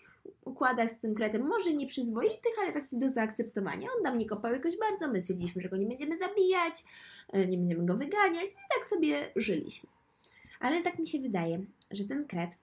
układach 0.46 0.92
z 0.92 1.00
tym 1.00 1.16
kretem, 1.16 1.48
może 1.48 1.74
nie 1.74 1.88
przyzwoitych, 1.88 2.54
ale 2.62 2.72
takich 2.72 3.00
do 3.00 3.10
zaakceptowania. 3.10 3.90
On 3.98 4.04
nam 4.04 4.18
nie 4.18 4.26
kopał 4.26 4.54
jakoś 4.54 4.78
bardzo, 4.78 5.08
my 5.08 5.22
stwierdziliśmy, 5.22 5.62
że 5.62 5.70
go 5.70 5.78
nie 5.78 5.88
będziemy 5.88 6.18
zabijać, 6.18 6.84
e, 7.30 7.48
nie 7.48 7.58
będziemy 7.58 7.86
go 7.86 7.98
wyganiać 7.98 8.52
i 8.52 8.76
tak 8.76 8.86
sobie 8.86 9.32
żyliśmy. 9.36 9.90
Ale 10.60 10.82
tak 10.82 11.00
mi 11.00 11.08
się 11.08 11.20
wydaje, 11.20 11.66
że 11.92 12.04
ten 12.04 12.28
kret, 12.28 12.58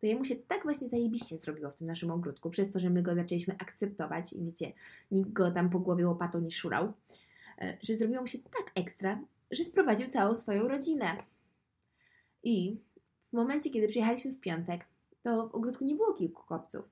to 0.00 0.06
jemu 0.06 0.24
się 0.24 0.36
tak 0.36 0.62
właśnie 0.62 0.88
zajebiście 0.88 1.38
zrobiło 1.38 1.70
w 1.70 1.76
tym 1.76 1.86
naszym 1.86 2.10
ogródku, 2.10 2.50
przez 2.50 2.70
to, 2.70 2.78
że 2.78 2.90
my 2.90 3.02
go 3.02 3.14
zaczęliśmy 3.14 3.54
akceptować 3.58 4.32
i 4.32 4.44
wiecie, 4.44 4.72
nikt 5.10 5.32
go 5.32 5.50
tam 5.50 5.70
po 5.70 5.78
głowie 5.78 6.08
łopatą 6.08 6.40
nie 6.40 6.50
szurał, 6.50 6.92
e, 7.58 7.78
że 7.82 7.96
zrobiło 7.96 8.20
mu 8.20 8.26
się 8.26 8.38
tak 8.38 8.72
ekstra, 8.74 9.20
że 9.50 9.64
sprowadził 9.64 10.08
całą 10.08 10.34
swoją 10.34 10.68
rodzinę. 10.68 11.16
I 12.42 12.80
w 13.28 13.32
momencie, 13.32 13.70
kiedy 13.70 13.88
przyjechaliśmy 13.88 14.32
w 14.32 14.40
piątek, 14.40 14.84
to 15.22 15.48
w 15.48 15.54
ogródku 15.54 15.84
nie 15.84 15.94
było 15.94 16.14
kilku 16.14 16.42
kopców. 16.42 16.84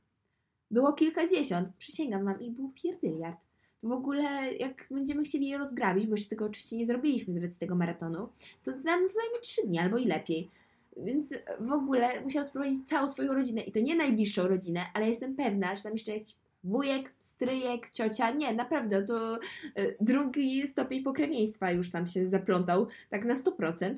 Było 0.70 0.92
kilkadziesiąt, 0.92 1.68
przysięgam 1.78 2.24
wam, 2.24 2.40
i 2.40 2.50
był 2.50 2.72
pierdyliard. 2.74 3.38
To 3.80 3.88
w 3.88 3.92
ogóle, 3.92 4.52
jak 4.52 4.86
będziemy 4.90 5.22
chcieli 5.22 5.48
je 5.48 5.58
rozgrabić, 5.58 6.06
bo 6.06 6.14
jeszcze 6.14 6.30
tego 6.30 6.44
oczywiście 6.44 6.76
nie 6.76 6.86
zrobiliśmy 6.86 7.40
z 7.40 7.42
racji 7.42 7.60
tego 7.60 7.74
maratonu, 7.76 8.28
to 8.62 8.70
nam 8.70 9.02
to 9.02 9.08
zajmie 9.08 9.40
trzy 9.42 9.66
dni 9.66 9.78
albo 9.78 9.98
i 9.98 10.06
lepiej. 10.06 10.50
Więc 10.96 11.34
w 11.60 11.72
ogóle 11.72 12.20
musiał 12.20 12.44
sprowadzić 12.44 12.88
całą 12.88 13.08
swoją 13.08 13.34
rodzinę 13.34 13.62
i 13.62 13.72
to 13.72 13.80
nie 13.80 13.96
najbliższą 13.96 14.48
rodzinę, 14.48 14.80
ale 14.94 15.08
jestem 15.08 15.36
pewna, 15.36 15.76
że 15.76 15.82
tam 15.82 15.92
jeszcze 15.92 16.12
jakiś 16.12 16.34
wujek, 16.64 17.12
stryjek, 17.18 17.90
ciocia, 17.90 18.30
nie, 18.30 18.54
naprawdę, 18.54 19.02
to 19.02 19.38
y, 19.78 19.96
drugi 20.00 20.68
stopień 20.68 21.02
pokrewieństwa 21.02 21.70
już 21.70 21.90
tam 21.90 22.06
się 22.06 22.28
zaplątał, 22.28 22.86
tak 23.10 23.24
na 23.24 23.34
100%. 23.34 23.94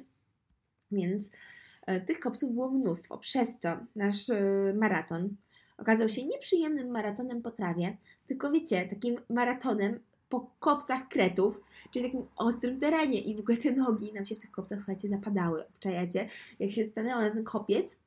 Więc 0.92 1.26
y, 1.26 2.00
tych 2.00 2.20
kopsów 2.20 2.52
było 2.52 2.70
mnóstwo, 2.70 3.18
przez 3.18 3.58
co 3.58 3.68
nasz 3.96 4.28
y, 4.28 4.74
maraton 4.76 5.36
okazał 5.78 6.08
się 6.08 6.24
nieprzyjemnym 6.24 6.90
maratonem 6.90 7.42
po 7.42 7.50
trawie, 7.50 7.96
tylko 8.26 8.52
wiecie, 8.52 8.88
takim 8.88 9.16
maratonem 9.28 10.00
po 10.28 10.50
kopcach 10.60 11.08
kretów, 11.08 11.60
czyli 11.90 12.04
takim 12.04 12.26
ostrym 12.36 12.80
terenie 12.80 13.20
i 13.20 13.36
w 13.36 13.40
ogóle 13.40 13.56
te 13.56 13.72
nogi 13.72 14.12
nam 14.12 14.26
się 14.26 14.34
w 14.34 14.38
tych 14.38 14.50
kopcach, 14.50 14.78
słuchajcie, 14.78 15.08
zapadały, 15.08 15.66
obczajacie? 15.68 16.28
Jak 16.58 16.70
się 16.70 16.84
stanęło 16.84 17.20
na 17.20 17.30
ten 17.30 17.44
kopiec, 17.44 17.98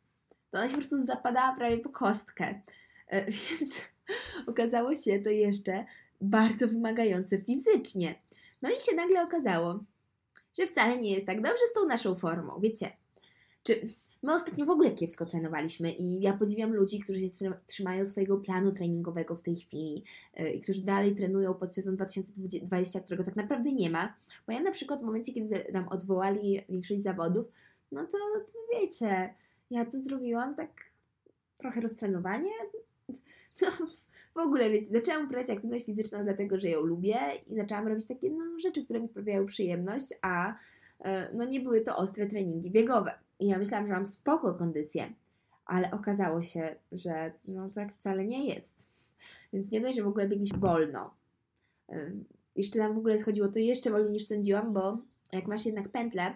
to 0.52 0.58
ona 0.58 0.68
się 0.68 0.74
po 0.74 0.80
prostu 0.80 1.06
zapadała 1.06 1.56
prawie 1.56 1.78
po 1.78 1.90
kostkę, 1.90 2.62
e, 3.08 3.26
więc 3.60 3.82
okazało 4.48 4.96
się 4.96 5.20
to 5.20 5.30
jeszcze 5.30 5.86
bardzo 6.22 6.68
wymagające 6.68 7.42
fizycznie. 7.42 8.16
No 8.62 8.70
i 8.70 8.80
się 8.80 8.96
nagle 8.96 9.24
okazało, 9.24 9.84
że 10.60 10.68
wcale 10.68 10.98
nie 10.98 11.12
jest 11.12 11.26
tak 11.26 11.42
dobrze 11.42 11.64
z 11.72 11.74
tą 11.74 11.86
naszą 11.86 12.16
formą, 12.16 12.60
wiecie. 12.60 12.92
Czy 13.64 13.94
my 14.24 14.34
ostatnio 14.34 14.66
w 14.66 14.70
ogóle 14.70 14.92
kiepsko 14.92 15.26
trenowaliśmy 15.26 15.92
i 15.92 16.22
ja 16.22 16.34
podziwiam 16.34 16.74
ludzi, 16.74 17.00
którzy 17.00 17.20
się 17.20 17.54
trzymają 17.68 18.06
swojego 18.06 18.38
planu 18.38 18.72
treningowego 18.72 19.36
w 19.36 19.42
tej 19.42 19.56
chwili 19.56 20.04
yy, 20.38 20.50
i 20.50 20.62
którzy 20.62 20.82
dalej 20.82 21.16
trenują 21.16 21.54
pod 21.54 21.76
sezon 21.76 21.96
2020, 21.96 23.00
którego 23.00 23.24
tak 23.24 23.36
naprawdę 23.36 23.72
nie 23.72 23.90
ma. 23.90 24.14
Bo 24.48 24.54
ja 24.54 24.60
na 24.60 24.72
przykład 24.72 25.00
w 25.00 25.04
momencie, 25.04 25.34
kiedy 25.34 25.64
nam 25.74 25.88
odwołali 25.88 26.62
większość 26.70 27.02
zawodów, 27.02 27.46
no 27.92 28.06
to, 28.06 28.18
to 28.46 28.80
wiecie, 28.80 29.34
ja 29.70 29.86
to 29.86 30.02
zrobiłam 30.02 30.56
tak 30.56 30.72
trochę 31.58 31.82
roztrenowanie. 31.82 32.52
No, 33.62 33.72
w 34.36 34.46
ogóle, 34.46 34.70
wiecie, 34.70 34.86
zaczęłam 34.86 35.26
uprawiać 35.26 35.50
aktywność 35.50 35.86
fizyczną 35.86 36.24
dlatego, 36.24 36.60
że 36.60 36.70
ją 36.70 36.82
lubię 36.82 37.18
i 37.48 37.56
zaczęłam 37.56 37.88
robić 37.88 38.08
takie 38.08 38.30
no, 38.30 38.60
rzeczy, 38.60 38.86
które 38.86 39.00
mi 39.00 39.08
sprawiają 39.08 39.46
przyjemność, 39.46 40.14
a 40.22 40.56
e, 41.00 41.34
no, 41.34 41.46
nie 41.46 41.60
były 41.60 41.82
to 41.82 41.98
ostre 41.98 42.28
treningi 42.28 42.72
biegowe. 42.72 43.12
I 43.39 43.48
ja 43.48 43.58
myślałam, 43.58 43.88
że 43.88 43.93
mam 43.93 44.05
spoko 44.05 44.53
kondycję, 44.53 45.13
ale 45.65 45.91
okazało 45.91 46.41
się, 46.41 46.75
że 46.91 47.31
no 47.48 47.69
tak 47.69 47.93
wcale 47.93 48.25
nie 48.25 48.46
jest. 48.46 48.89
Więc 49.53 49.72
nie 49.72 49.81
dość, 49.81 49.96
że 49.98 50.03
w 50.03 50.08
ogóle 50.08 50.27
biegniesz 50.27 50.53
wolno. 50.53 51.13
Jeszcze 52.55 52.79
tam 52.79 52.96
w 52.96 52.98
ogóle 52.98 53.17
schodziło 53.17 53.48
to 53.48 53.60
jeszcze 53.60 53.91
wolniej 53.91 54.12
niż 54.12 54.25
sądziłam, 54.25 54.74
bo 54.74 54.98
jak 55.31 55.48
masz 55.48 55.65
jednak 55.65 55.89
pętlę, 55.89 56.36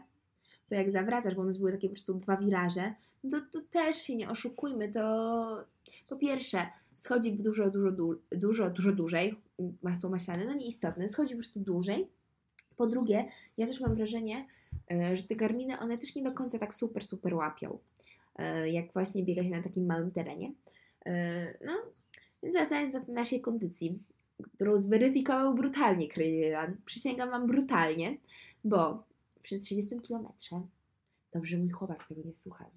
to 0.69 0.75
jak 0.75 0.91
zawracasz, 0.91 1.35
bo 1.35 1.41
one 1.41 1.53
były 1.53 1.71
takie 1.71 1.87
po 1.87 1.93
prostu 1.93 2.13
dwa 2.13 2.37
wiraże, 2.37 2.93
no 3.23 3.29
to, 3.29 3.45
to 3.51 3.67
też 3.71 3.97
się 3.97 4.15
nie 4.15 4.29
oszukujmy, 4.29 4.91
to 4.91 5.65
po 6.09 6.15
pierwsze 6.15 6.67
schodzi 6.93 7.33
dużo, 7.33 7.71
dużo, 7.71 7.91
dużo, 8.31 8.69
dużo 8.69 8.91
dłużej, 8.91 9.39
masło 9.83 10.09
maślane, 10.09 10.45
no 10.45 10.53
nieistotne, 10.53 11.09
schodzi 11.09 11.33
po 11.33 11.39
prostu 11.39 11.59
dłużej. 11.59 12.07
Po 12.77 12.87
drugie, 12.87 13.25
ja 13.57 13.67
też 13.67 13.79
mam 13.79 13.95
wrażenie, 13.95 14.45
że 15.13 15.23
te 15.23 15.35
garminy, 15.35 15.79
one 15.79 15.97
też 15.97 16.15
nie 16.15 16.23
do 16.23 16.31
końca 16.31 16.59
tak 16.59 16.73
super, 16.73 17.05
super 17.05 17.33
łapią, 17.33 17.79
e, 18.35 18.69
jak 18.69 18.93
właśnie 18.93 19.23
biega 19.23 19.43
się 19.43 19.49
na 19.49 19.63
takim 19.63 19.85
małym 19.85 20.11
terenie. 20.11 20.53
E, 21.05 21.45
no, 21.65 21.73
więc 22.43 22.55
wracając 22.55 22.93
do 22.93 23.13
naszej 23.13 23.41
kondycji, 23.41 23.99
którą 24.53 24.77
zweryfikował 24.77 25.55
brutalnie 25.55 26.07
Krylan. 26.07 26.77
Przysięgam 26.85 27.29
Wam 27.29 27.47
brutalnie, 27.47 28.17
bo 28.63 29.03
przy 29.43 29.59
30 29.59 30.01
kilometrze, 30.01 30.61
dobrze 31.33 31.57
mój 31.57 31.69
chłopak 31.69 32.07
tego 32.07 32.21
nie 32.25 32.35
słucha, 32.35 32.69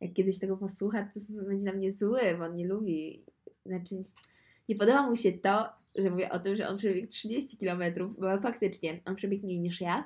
jak 0.00 0.12
kiedyś 0.12 0.38
tego 0.38 0.56
posłucha, 0.56 1.10
to 1.14 1.44
będzie 1.44 1.64
na 1.64 1.72
mnie 1.72 1.92
zły, 1.92 2.20
bo 2.38 2.44
on 2.44 2.56
nie 2.56 2.66
lubi. 2.66 3.24
Znaczy, 3.66 3.94
nie 4.68 4.76
podoba 4.76 5.06
mu 5.06 5.16
się 5.16 5.32
to, 5.32 5.68
że 5.96 6.10
mówię 6.10 6.30
o 6.30 6.38
tym, 6.38 6.56
że 6.56 6.68
on 6.68 6.76
przebiegł 6.76 7.08
30 7.08 7.58
km, 7.58 7.82
bo 8.18 8.40
faktycznie 8.40 9.00
on 9.04 9.16
przebiegł 9.16 9.44
mniej 9.44 9.60
niż 9.60 9.80
ja, 9.80 9.98
e, 9.98 10.04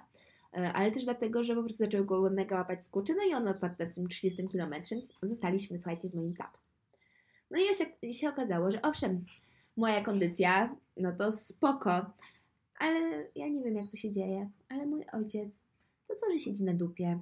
ale 0.52 0.90
też 0.90 1.04
dlatego, 1.04 1.44
że 1.44 1.54
po 1.54 1.62
prostu 1.62 1.84
zaczął 1.84 2.04
go 2.04 2.30
mega 2.30 2.56
łapać 2.56 2.84
skurczy, 2.84 3.14
no 3.14 3.24
i 3.30 3.34
on 3.34 3.48
odpadł 3.48 3.74
na 3.78 3.86
tym 3.86 4.08
30 4.08 4.48
km. 4.48 4.74
Zostaliśmy, 5.22 5.78
słuchajcie, 5.78 6.08
z 6.08 6.14
moim 6.14 6.36
tatą. 6.36 6.58
No 7.50 7.58
i 7.58 7.74
się, 7.74 8.12
się 8.12 8.28
okazało, 8.28 8.70
że 8.70 8.82
owszem, 8.82 9.24
moja 9.76 10.02
kondycja, 10.02 10.76
no 10.96 11.12
to 11.12 11.32
spoko, 11.32 12.10
ale 12.78 13.26
ja 13.34 13.48
nie 13.48 13.64
wiem, 13.64 13.76
jak 13.76 13.90
to 13.90 13.96
się 13.96 14.10
dzieje, 14.10 14.50
ale 14.68 14.86
mój 14.86 15.04
ojciec, 15.12 15.60
to 16.08 16.14
co, 16.14 16.26
że 16.30 16.38
siedzi 16.38 16.64
na 16.64 16.74
dupie, 16.74 17.20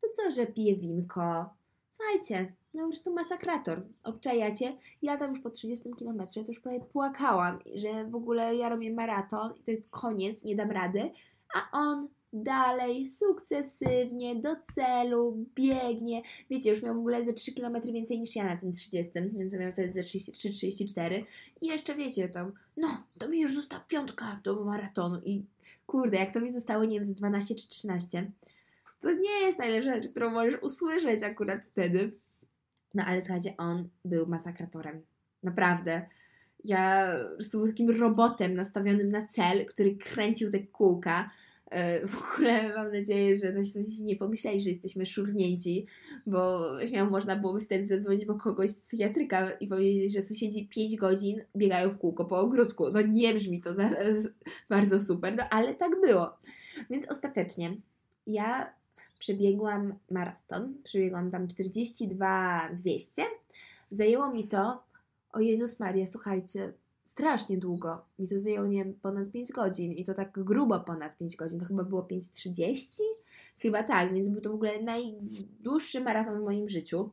to 0.00 0.08
co, 0.14 0.30
że 0.30 0.46
pije 0.46 0.76
winko, 0.76 1.50
Słuchajcie, 1.92 2.52
no 2.74 2.82
po 2.82 2.88
prostu 2.88 3.14
masakrator. 3.14 3.82
Obczajacie? 4.04 4.76
Ja 5.02 5.16
tam 5.16 5.30
już 5.30 5.40
po 5.40 5.50
30 5.50 5.90
km 5.98 6.22
to 6.34 6.40
już 6.48 6.60
prawie 6.60 6.80
płakałam, 6.80 7.58
że 7.74 8.04
w 8.04 8.14
ogóle 8.14 8.56
ja 8.56 8.68
robię 8.68 8.94
maraton 8.94 9.52
i 9.60 9.62
to 9.62 9.70
jest 9.70 9.90
koniec, 9.90 10.44
nie 10.44 10.56
dam 10.56 10.70
rady, 10.70 11.10
a 11.54 11.78
on 11.78 12.08
dalej, 12.32 13.06
sukcesywnie, 13.06 14.36
do 14.36 14.56
celu, 14.74 15.46
biegnie. 15.54 16.22
Wiecie, 16.50 16.70
już 16.70 16.82
miał 16.82 16.94
w 16.94 16.98
ogóle 16.98 17.24
ze 17.24 17.32
3 17.32 17.52
km 17.52 17.82
więcej 17.92 18.20
niż 18.20 18.36
ja 18.36 18.44
na 18.44 18.56
tym 18.56 18.72
30, 18.72 19.12
więc 19.14 19.54
miał 19.54 19.72
wtedy 19.72 19.92
ze 19.92 20.00
33-34. 20.00 21.24
I 21.62 21.66
jeszcze 21.66 21.94
wiecie, 21.94 22.28
tam, 22.28 22.52
no, 22.76 23.02
to 23.18 23.28
mi 23.28 23.40
już 23.40 23.54
została 23.54 23.84
piątka 23.88 24.40
do 24.44 24.64
maratonu 24.64 25.20
i 25.24 25.44
kurde, 25.86 26.16
jak 26.16 26.34
to 26.34 26.40
mi 26.40 26.52
zostało, 26.52 26.84
nie 26.84 27.00
wiem, 27.00 27.04
ze 27.04 27.14
12 27.14 27.54
czy 27.54 27.68
13, 27.68 28.30
to 29.00 29.12
nie 29.12 29.40
jest 29.40 29.58
najlepsza 29.58 29.94
rzecz, 29.94 30.08
którą 30.08 30.30
możesz 30.30 30.62
usłyszeć 30.62 31.22
akurat 31.22 31.64
wtedy. 31.64 32.12
No 32.94 33.04
ale 33.04 33.22
słuchajcie, 33.22 33.54
on 33.58 33.88
był 34.04 34.26
masakratorem. 34.26 35.02
Naprawdę. 35.42 36.06
Ja 36.64 37.14
był 37.52 37.66
takim 37.66 37.90
robotem 37.90 38.54
nastawionym 38.54 39.10
na 39.10 39.26
cel, 39.26 39.66
który 39.66 39.96
kręcił 39.96 40.50
te 40.50 40.58
kółka. 40.58 41.30
E, 41.70 42.06
w 42.06 42.22
ogóle 42.22 42.74
mam 42.76 42.92
nadzieję, 42.92 43.36
że 43.36 43.52
nasi 43.52 44.02
nie 44.02 44.16
pomyśleli, 44.16 44.60
że 44.60 44.70
jesteśmy 44.70 45.06
szurnięci, 45.06 45.86
bo 46.26 46.62
śmiało 46.86 47.10
można 47.10 47.36
byłoby 47.36 47.60
wtedy 47.60 47.86
zadzwonić 47.86 48.24
po 48.24 48.34
kogoś 48.34 48.70
z 48.70 48.80
psychiatryka 48.80 49.50
i 49.50 49.66
powiedzieć, 49.66 50.12
że 50.12 50.22
sąsiedzi 50.22 50.68
5 50.68 50.96
godzin 50.96 51.40
biegają 51.56 51.90
w 51.90 51.98
kółko 51.98 52.24
po 52.24 52.40
ogródku. 52.40 52.90
No 52.90 53.00
nie 53.00 53.34
brzmi 53.34 53.60
to 53.60 53.70
bardzo 54.68 55.00
super, 55.00 55.36
no 55.36 55.42
ale 55.50 55.74
tak 55.74 56.00
było. 56.00 56.38
Więc 56.90 57.08
ostatecznie 57.08 57.76
ja 58.26 58.74
przebiegłam 59.18 59.94
maraton, 60.10 60.74
przebiegłam 60.84 61.30
tam 61.30 61.48
42 61.48 62.70
200. 62.72 63.22
Zajęło 63.90 64.34
mi 64.34 64.48
to, 64.48 64.82
o 65.32 65.40
Jezus 65.40 65.80
Maria, 65.80 66.06
słuchajcie, 66.06 66.72
strasznie 67.04 67.58
długo. 67.58 68.04
Mi 68.18 68.28
to 68.28 68.38
zajęło, 68.38 68.66
nie 68.66 68.84
ponad 68.84 69.30
5 69.32 69.52
godzin 69.52 69.92
i 69.92 70.04
to 70.04 70.14
tak 70.14 70.44
grubo 70.44 70.80
ponad 70.80 71.18
5 71.18 71.36
godzin. 71.36 71.60
To 71.60 71.66
chyba 71.66 71.84
było 71.84 72.02
5.30? 72.02 73.02
Chyba 73.58 73.82
tak, 73.82 74.14
więc 74.14 74.28
był 74.28 74.40
to 74.40 74.50
w 74.50 74.54
ogóle 74.54 74.82
najdłuższy 74.82 76.00
maraton 76.00 76.40
w 76.40 76.44
moim 76.44 76.68
życiu. 76.68 77.10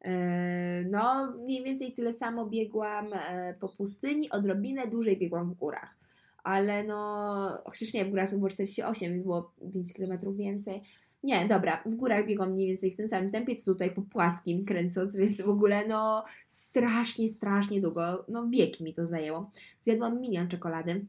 E, 0.00 0.84
no, 0.84 1.32
mniej 1.36 1.64
więcej 1.64 1.92
tyle 1.92 2.12
samo 2.12 2.46
biegłam 2.46 3.12
e, 3.12 3.54
po 3.60 3.68
pustyni, 3.68 4.30
odrobinę 4.30 4.86
dłużej 4.86 5.18
biegłam 5.18 5.50
w 5.50 5.54
górach. 5.54 5.96
Ale 6.44 6.84
no, 6.84 7.62
chociaż 7.64 7.94
nie, 7.94 8.04
w 8.04 8.10
górach 8.10 8.30
to 8.30 8.36
było 8.36 8.48
48, 8.48 9.12
więc 9.12 9.22
było 9.22 9.52
5 9.72 9.92
km 9.92 10.36
więcej. 10.36 10.82
Nie, 11.22 11.48
dobra, 11.48 11.82
w 11.86 11.94
górach 11.94 12.26
biegłam 12.26 12.52
mniej 12.52 12.68
więcej 12.68 12.90
w 12.90 12.96
tym 12.96 13.08
samym 13.08 13.30
tempie, 13.30 13.56
co 13.56 13.64
tutaj 13.64 13.90
po 13.90 14.02
płaskim 14.02 14.64
kręcąc, 14.64 15.16
więc 15.16 15.42
w 15.42 15.48
ogóle 15.48 15.88
no 15.88 16.24
strasznie, 16.48 17.28
strasznie 17.28 17.80
długo, 17.80 18.24
no 18.28 18.48
wieki 18.48 18.84
mi 18.84 18.94
to 18.94 19.06
zajęło. 19.06 19.50
Zjadłam 19.80 20.20
milion 20.20 20.48
czekolady. 20.48 21.06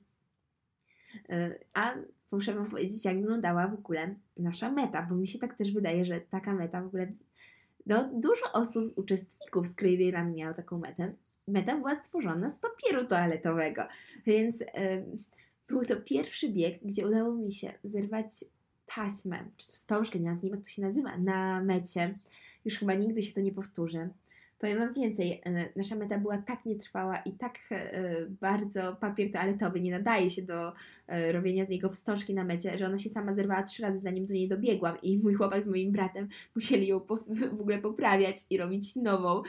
Y, 1.29 1.60
a 1.74 1.93
muszę 2.32 2.53
Wam 2.53 2.70
powiedzieć, 2.70 3.05
jak 3.05 3.22
wyglądała 3.22 3.67
w 3.67 3.74
ogóle 3.74 4.15
nasza 4.38 4.72
meta, 4.72 5.08
bo 5.10 5.15
mi 5.15 5.27
się 5.27 5.39
tak 5.39 5.58
też 5.58 5.72
wydaje, 5.72 6.05
że 6.05 6.22
taka 6.22 6.53
meta 6.53 6.82
w 6.82 6.86
ogóle, 6.86 7.12
no 7.86 8.10
dużo 8.13 8.51
osób, 8.53 8.98
uczestników 8.98 9.67
z 9.67 9.75
Crazy 9.75 10.12
Run 10.12 10.36
miało 10.36 10.53
taką 10.53 10.77
metę. 10.77 11.13
Meta 11.48 11.77
była 11.77 11.96
stworzona 11.96 12.50
z 12.50 12.60
papieru 12.60 13.05
toaletowego, 13.08 13.84
więc 14.25 14.60
yy, 14.60 14.67
był 15.67 15.86
to 15.86 15.96
pierwszy 16.01 16.50
bieg, 16.50 16.79
gdzie 16.84 17.08
udało 17.08 17.36
mi 17.36 17.51
się 17.51 17.74
zerwać 17.84 18.25
taśmę, 18.86 19.46
czy 19.58 19.72
wstążkę, 19.72 20.20
nie 20.20 20.38
wiem 20.42 20.52
jak 20.52 20.63
to 20.63 20.70
się 20.70 20.82
nazywa, 20.82 21.18
na 21.18 21.63
mecie. 21.63 22.13
Już 22.66 22.78
chyba 22.78 22.94
nigdy 22.94 23.22
się 23.22 23.34
to 23.34 23.42
nie 23.42 23.52
powtórzy. 23.52 24.10
Powiem 24.63 24.80
Wam 24.80 24.94
więcej, 24.94 25.42
e, 25.46 25.70
nasza 25.75 25.96
meta 25.96 26.18
była 26.18 26.38
tak 26.38 26.66
nietrwała 26.66 27.18
i 27.18 27.32
tak 27.32 27.60
e, 27.72 28.25
bardzo 28.42 28.96
papier 28.96 29.32
toaletowy 29.32 29.82
nie 29.82 29.92
nadaje 29.92 30.30
się 30.30 30.42
do 30.42 30.74
e, 31.08 31.32
robienia 31.32 31.66
z 31.66 31.70
niego 31.70 31.90
wstążki 31.90 32.34
na 32.34 32.44
mecie, 32.44 32.78
że 32.78 32.86
ona 32.86 32.98
się 32.98 33.10
sama 33.10 33.34
zerwała 33.34 33.63
trzy 33.63 33.84
razy 33.84 34.00
zanim 34.00 34.25
do 34.25 34.34
niej 34.34 34.48
dobiegłam 34.48 34.98
i 35.02 35.18
mój 35.18 35.34
chłopak 35.34 35.63
z 35.63 35.68
moim 35.68 35.92
bratem 35.92 36.28
musieli 36.56 36.88
ją 36.88 37.00
w 37.58 37.62
ogóle 37.62 37.80
poprawiać 37.80 38.38
i 38.50 38.58
robić 38.58 38.96
nową, 38.96 39.42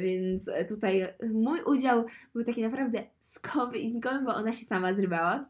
więc 0.00 0.50
tutaj 0.68 1.06
mój 1.32 1.62
udział 1.66 2.04
był 2.34 2.44
taki 2.44 2.62
naprawdę 2.62 3.02
skowy 3.20 3.78
i 3.78 3.90
znikomy, 3.90 4.24
bo 4.24 4.34
ona 4.34 4.52
się 4.52 4.66
sama 4.66 4.94
zrywała. 4.94 5.48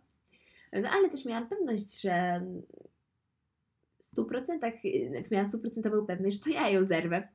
No 0.73 0.89
ale 0.93 1.09
też 1.11 1.25
miałam 1.25 1.49
pewność, 1.49 2.01
że 2.01 2.43
100%, 4.01 4.85
y, 4.85 5.25
miałam 5.31 5.49
stuprocentową 5.49 6.07
pewność, 6.07 6.37
że 6.37 6.43
to 6.43 6.51
ja 6.51 6.69
ją 6.69 6.85
zerwę. 6.85 7.29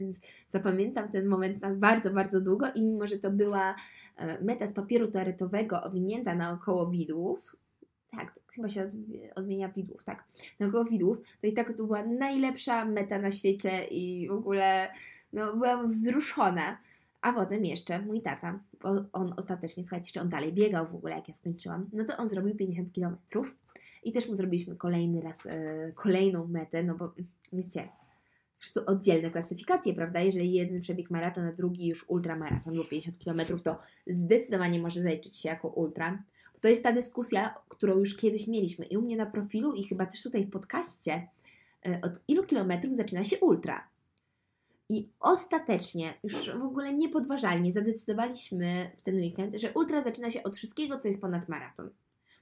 Więc 0.00 0.16
zapamiętam 0.48 1.12
ten 1.12 1.26
moment 1.26 1.62
nas 1.62 1.78
bardzo, 1.78 2.10
bardzo 2.10 2.40
długo 2.40 2.66
i 2.74 2.82
mimo, 2.82 3.06
że 3.06 3.18
to 3.18 3.30
była 3.30 3.74
e, 4.16 4.44
meta 4.44 4.66
z 4.66 4.72
papieru 4.72 5.10
toaletowego 5.10 5.82
owinięta 5.82 6.34
naokoło 6.34 6.90
widłów, 6.90 7.56
tak, 8.10 8.34
chyba 8.52 8.68
się 8.68 8.90
odmienia 9.34 9.68
widłów, 9.68 10.04
tak, 10.04 10.24
naokoło 10.60 10.84
widłów, 10.84 11.18
to 11.40 11.46
i 11.46 11.52
tak 11.52 11.72
to 11.72 11.84
była 11.84 12.02
najlepsza 12.04 12.84
meta 12.84 13.18
na 13.18 13.30
świecie 13.30 13.84
i 13.84 14.28
w 14.28 14.32
ogóle 14.32 14.92
no, 15.32 15.52
byłam 15.56 15.90
wzruszona. 15.90 16.78
A 17.20 17.32
potem 17.32 17.64
jeszcze 17.64 18.02
mój 18.02 18.22
tata, 18.22 18.60
bo 18.82 18.88
on 19.12 19.34
ostatecznie, 19.36 19.82
słuchajcie, 19.82 20.12
czy 20.12 20.20
on 20.20 20.28
dalej 20.28 20.52
biegał 20.52 20.86
w 20.86 20.94
ogóle, 20.94 21.16
jak 21.16 21.28
ja 21.28 21.34
skończyłam, 21.34 21.84
no 21.92 22.04
to 22.04 22.16
on 22.16 22.28
zrobił 22.28 22.56
50 22.56 22.92
km 22.92 23.16
i 24.02 24.12
też 24.12 24.28
mu 24.28 24.34
zrobiliśmy 24.34 24.76
kolejny 24.76 25.20
raz, 25.20 25.46
e, 25.46 25.92
kolejną 25.94 26.46
metę, 26.46 26.82
no 26.82 26.94
bo 26.94 27.14
wiecie, 27.52 27.88
prostu 28.58 28.82
oddzielne 28.86 29.30
klasyfikacje, 29.30 29.94
prawda? 29.94 30.20
Jeżeli 30.20 30.52
jeden 30.52 30.80
przebieg 30.80 31.10
maraton, 31.10 31.44
a 31.44 31.52
drugi 31.52 31.86
już 31.86 32.04
ultramaraton, 32.08 32.76
bo 32.76 32.84
50 32.84 33.24
km, 33.24 33.60
to 33.62 33.78
zdecydowanie 34.06 34.80
może 34.80 35.02
zaliczyć 35.02 35.36
się 35.36 35.48
jako 35.48 35.68
ultra. 35.68 36.22
To 36.60 36.68
jest 36.68 36.82
ta 36.82 36.92
dyskusja, 36.92 37.54
którą 37.68 37.98
już 37.98 38.16
kiedyś 38.16 38.46
mieliśmy 38.46 38.84
i 38.84 38.96
u 38.96 39.02
mnie 39.02 39.16
na 39.16 39.26
profilu 39.26 39.72
i 39.72 39.84
chyba 39.84 40.06
też 40.06 40.22
tutaj 40.22 40.44
w 40.44 40.50
podcaście, 40.50 41.28
e, 41.86 42.00
od 42.02 42.12
ilu 42.28 42.44
kilometrów 42.44 42.94
zaczyna 42.94 43.24
się 43.24 43.38
ultra. 43.38 43.88
I 44.88 45.08
ostatecznie, 45.20 46.14
już 46.22 46.50
w 46.50 46.62
ogóle 46.62 46.94
niepodważalnie 46.94 47.72
zadecydowaliśmy 47.72 48.90
w 48.96 49.02
ten 49.02 49.16
weekend, 49.16 49.60
że 49.60 49.72
ultra 49.72 50.02
zaczyna 50.02 50.30
się 50.30 50.42
od 50.42 50.56
wszystkiego, 50.56 50.96
co 50.96 51.08
jest 51.08 51.20
ponad 51.20 51.48
maraton. 51.48 51.90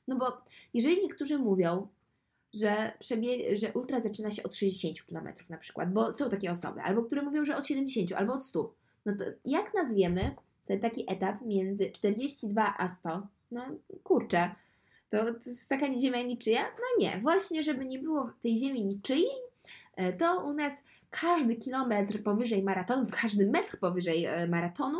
No 0.08 0.16
bo 0.16 0.32
jeżeli 0.74 1.02
niektórzy 1.02 1.38
mówią, 1.38 1.88
że, 2.54 2.92
przebie- 2.98 3.56
że 3.56 3.72
ultra 3.72 4.00
zaczyna 4.00 4.30
się 4.30 4.42
od 4.42 4.56
60 4.56 5.02
km 5.02 5.28
na 5.48 5.58
przykład, 5.58 5.92
bo 5.92 6.12
są 6.12 6.28
takie 6.30 6.50
osoby, 6.50 6.80
albo 6.80 7.02
które 7.02 7.22
mówią, 7.22 7.44
że 7.44 7.56
od 7.56 7.66
70, 7.66 8.12
albo 8.12 8.32
od 8.32 8.44
100, 8.44 8.74
no 9.06 9.16
to 9.16 9.24
jak 9.44 9.74
nazwiemy 9.74 10.34
ten 10.66 10.80
taki 10.80 11.12
etap 11.12 11.42
między 11.42 11.90
42 11.90 12.74
a 12.78 12.88
100? 12.88 13.26
No 13.50 13.66
kurczę, 14.02 14.50
to, 15.10 15.24
to 15.24 15.40
jest 15.46 15.68
taka 15.68 15.98
ziemia 15.98 16.22
niczyja? 16.22 16.62
No 16.62 17.04
nie, 17.04 17.20
właśnie 17.22 17.62
żeby 17.62 17.86
nie 17.86 17.98
było 17.98 18.30
tej 18.42 18.58
ziemi 18.58 18.84
niczyjej, 18.84 19.30
e, 19.96 20.12
to 20.12 20.44
u 20.44 20.52
nas 20.52 20.84
każdy 21.10 21.56
kilometr 21.56 22.22
powyżej 22.22 22.62
maratonu, 22.62 23.06
każdy 23.10 23.50
metr 23.50 23.78
powyżej 23.78 24.24
e, 24.24 24.46
maratonu, 24.46 24.98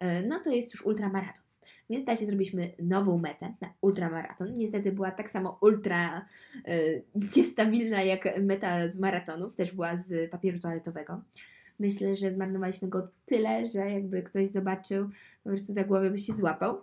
e, 0.00 0.22
no 0.22 0.40
to 0.40 0.50
jest 0.50 0.74
już 0.74 0.86
ultramaraton. 0.86 1.47
Więc 1.90 2.04
dajcie, 2.04 2.26
zrobiliśmy 2.26 2.72
nową 2.78 3.18
metę 3.18 3.54
na 3.60 3.72
ultramaraton. 3.80 4.54
Niestety 4.54 4.92
była 4.92 5.10
tak 5.10 5.30
samo 5.30 5.58
ultra 5.60 6.26
y, 6.68 7.04
niestabilna 7.36 8.02
jak 8.02 8.40
meta 8.40 8.88
z 8.88 8.98
maratonu, 8.98 9.50
też 9.50 9.72
była 9.72 9.96
z 9.96 10.30
papieru 10.30 10.58
toaletowego. 10.58 11.22
Myślę, 11.78 12.16
że 12.16 12.32
zmarnowaliśmy 12.32 12.88
go 12.88 13.08
tyle, 13.26 13.66
że 13.66 13.90
jakby 13.90 14.22
ktoś 14.22 14.48
zobaczył, 14.48 15.08
po 15.44 15.50
prostu 15.50 15.72
za 15.72 15.84
głowę 15.84 16.10
by 16.10 16.18
się 16.18 16.36
złapał. 16.36 16.82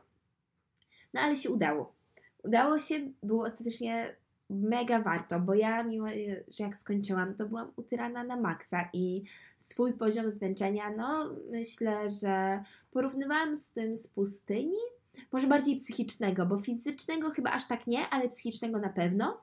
No 1.13 1.21
ale 1.21 1.35
się 1.35 1.49
udało. 1.49 1.95
Udało 2.43 2.79
się, 2.79 2.95
było 3.23 3.43
ostatecznie 3.43 4.15
mega 4.49 4.99
warto, 5.01 5.39
bo 5.39 5.53
ja, 5.53 5.83
mimo 5.83 6.07
że 6.47 6.63
jak 6.63 6.77
skończyłam, 6.77 7.35
to 7.35 7.47
byłam 7.47 7.71
utyrana 7.75 8.23
na 8.23 8.35
maksa 8.37 8.89
i 8.93 9.23
swój 9.57 9.93
poziom 9.93 10.29
zmęczenia, 10.29 10.83
no 10.97 11.35
myślę, 11.51 12.09
że 12.09 12.63
porównywałam 12.91 13.57
z 13.57 13.69
tym 13.69 13.97
z 13.97 14.07
pustyni, 14.07 14.77
może 15.31 15.47
bardziej 15.47 15.75
psychicznego, 15.75 16.45
bo 16.45 16.57
fizycznego 16.57 17.29
chyba 17.29 17.51
aż 17.51 17.67
tak 17.67 17.87
nie, 17.87 18.09
ale 18.09 18.29
psychicznego 18.29 18.79
na 18.79 18.89
pewno. 18.89 19.41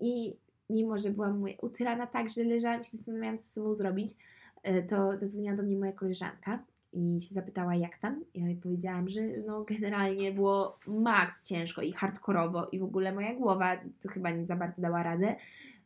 I 0.00 0.36
mimo, 0.70 0.98
że 0.98 1.10
byłam 1.10 1.44
utyrana 1.62 2.06
tak, 2.06 2.28
że 2.28 2.44
leżałam 2.44 2.80
i 2.80 2.84
się 2.84 2.96
zastanawiałam, 2.96 3.36
co 3.36 3.42
z 3.42 3.52
sobą 3.52 3.74
zrobić, 3.74 4.14
e, 4.62 4.82
to 4.82 5.18
zadzwoniła 5.18 5.56
do 5.56 5.62
mnie 5.62 5.76
moja 5.76 5.92
koleżanka 5.92 6.64
i 6.92 7.20
się 7.20 7.34
zapytała, 7.34 7.74
jak 7.74 7.98
tam. 7.98 8.24
Ja 8.34 8.46
jej 8.46 8.56
powiedziałam, 8.56 9.08
że 9.08 9.20
no 9.46 9.64
generalnie 9.64 10.32
było 10.32 10.78
maks 10.86 11.42
ciężko 11.42 11.82
i 11.82 11.92
hardkorowo 11.92 12.66
i 12.72 12.78
w 12.78 12.82
ogóle 12.82 13.12
moja 13.12 13.34
głowa 13.34 13.76
to 14.00 14.08
chyba 14.08 14.30
nie 14.30 14.46
za 14.46 14.56
bardzo 14.56 14.82
dała 14.82 15.02
radę. 15.02 15.36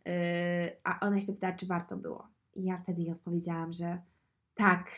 Yy, 0.05 0.13
a 0.85 1.01
ona 1.01 1.21
się 1.21 1.27
zapytała, 1.27 1.53
czy 1.53 1.67
warto 1.67 1.97
było. 1.97 2.29
I 2.55 2.65
ja 2.65 2.79
wtedy 2.79 3.03
jej 3.03 3.11
odpowiedziałam, 3.11 3.73
że 3.73 3.99
tak, 4.55 4.91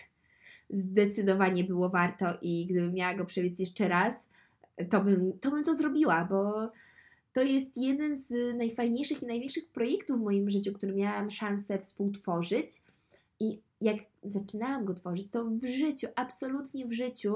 zdecydowanie 0.71 1.65
było 1.65 1.91
warto 1.91 2.27
i 2.43 2.67
gdybym 2.67 2.95
miała 2.95 3.15
go 3.15 3.25
przebiec 3.25 3.59
jeszcze 3.59 3.89
raz, 3.89 4.29
to 4.91 5.05
bym 5.05 5.39
to, 5.39 5.51
bym 5.51 5.65
to 5.65 5.75
zrobiła, 5.75 6.25
bo 6.25 6.71
to 7.33 7.43
jest 7.43 7.77
jeden 7.77 8.21
z 8.21 8.57
najfajniejszych 8.57 9.23
i 9.23 9.27
największych 9.27 9.69
projektów 9.69 10.21
w 10.21 10.25
moim 10.25 10.51
życiu, 10.51 10.73
który 10.73 10.95
miałam 10.95 11.31
szansę 11.31 11.79
współtworzyć. 11.79 12.83
I 13.41 13.61
jak 13.81 13.97
zaczynałam 14.25 14.85
go 14.85 14.95
tworzyć, 14.95 15.29
to 15.31 15.45
w 15.45 15.67
życiu, 15.67 16.07
absolutnie 16.17 16.87
w 16.87 16.93
życiu, 16.93 17.35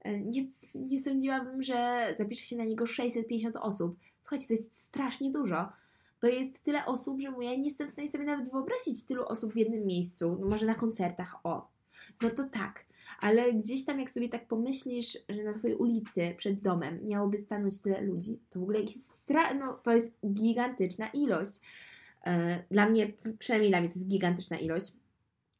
e, 0.00 0.20
nie, 0.20 0.46
nie 0.74 1.02
sądziłabym, 1.02 1.62
że 1.62 2.08
zapisze 2.18 2.44
się 2.44 2.56
na 2.56 2.64
niego 2.64 2.86
650 2.86 3.56
osób. 3.56 3.96
Słuchajcie, 4.20 4.46
to 4.46 4.52
jest 4.52 4.76
strasznie 4.76 5.30
dużo. 5.30 5.68
To 6.20 6.26
jest 6.26 6.62
tyle 6.62 6.86
osób, 6.86 7.20
że 7.20 7.28
ja 7.40 7.54
nie 7.56 7.64
jestem 7.64 7.88
w 7.88 7.90
stanie 7.90 8.08
sobie 8.08 8.24
nawet 8.24 8.50
wyobrazić 8.50 9.04
tylu 9.04 9.24
osób 9.24 9.52
w 9.52 9.56
jednym 9.56 9.86
miejscu. 9.86 10.36
No 10.40 10.46
może 10.46 10.66
na 10.66 10.74
koncertach, 10.74 11.36
o. 11.44 11.68
No 12.22 12.30
to 12.30 12.44
tak. 12.44 12.84
Ale 13.20 13.52
gdzieś 13.52 13.84
tam, 13.84 14.00
jak 14.00 14.10
sobie 14.10 14.28
tak 14.28 14.46
pomyślisz, 14.48 15.18
że 15.28 15.44
na 15.44 15.52
Twojej 15.52 15.76
ulicy 15.76 16.34
przed 16.36 16.60
domem 16.60 17.06
miałoby 17.06 17.38
stanąć 17.38 17.78
tyle 17.78 18.00
ludzi, 18.00 18.38
to 18.50 18.60
w 18.60 18.62
ogóle 18.62 18.80
jest 18.80 19.10
stra- 19.26 19.58
no, 19.58 19.72
to 19.82 19.92
jest 19.92 20.12
gigantyczna 20.26 21.08
ilość. 21.08 21.52
E, 22.26 22.64
dla 22.70 22.88
mnie, 22.88 23.12
przynajmniej 23.38 23.70
dla 23.70 23.80
mnie 23.80 23.88
to 23.88 23.94
jest 23.94 24.08
gigantyczna 24.08 24.58
ilość. 24.58 24.92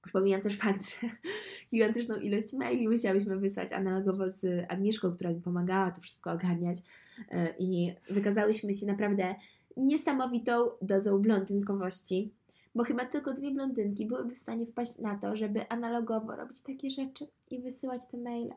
Przypominam 0.03 0.41
też 0.41 0.57
fakt, 0.57 0.91
że 0.91 1.09
gigantyczną 1.73 2.17
ilość 2.17 2.53
maili 2.53 2.89
musiałyśmy 2.89 3.37
wysłać 3.37 3.73
analogowo 3.73 4.29
z 4.29 4.67
Agnieszką, 4.69 5.13
która 5.13 5.31
mi 5.31 5.41
pomagała 5.41 5.91
to 5.91 6.01
wszystko 6.01 6.33
ogarniać 6.33 6.77
e, 7.31 7.55
i 7.59 7.95
wykazałyśmy 8.11 8.75
się 8.75 8.87
naprawdę 8.87 9.35
niesamowitą 9.77 10.71
dozą 10.83 11.19
blondynkowości, 11.19 12.35
bo 12.75 12.85
chyba 12.85 13.05
tylko 13.05 13.35
dwie 13.35 13.51
blondynki 13.51 14.07
byłyby 14.07 14.35
w 14.35 14.39
stanie 14.39 14.67
wpaść 14.67 14.99
na 14.99 15.19
to, 15.19 15.37
żeby 15.37 15.69
analogowo 15.69 16.37
robić 16.37 16.61
takie 16.61 16.91
rzeczy 16.91 17.27
i 17.51 17.61
wysyłać 17.63 18.07
te 18.07 18.17
maile. 18.19 18.55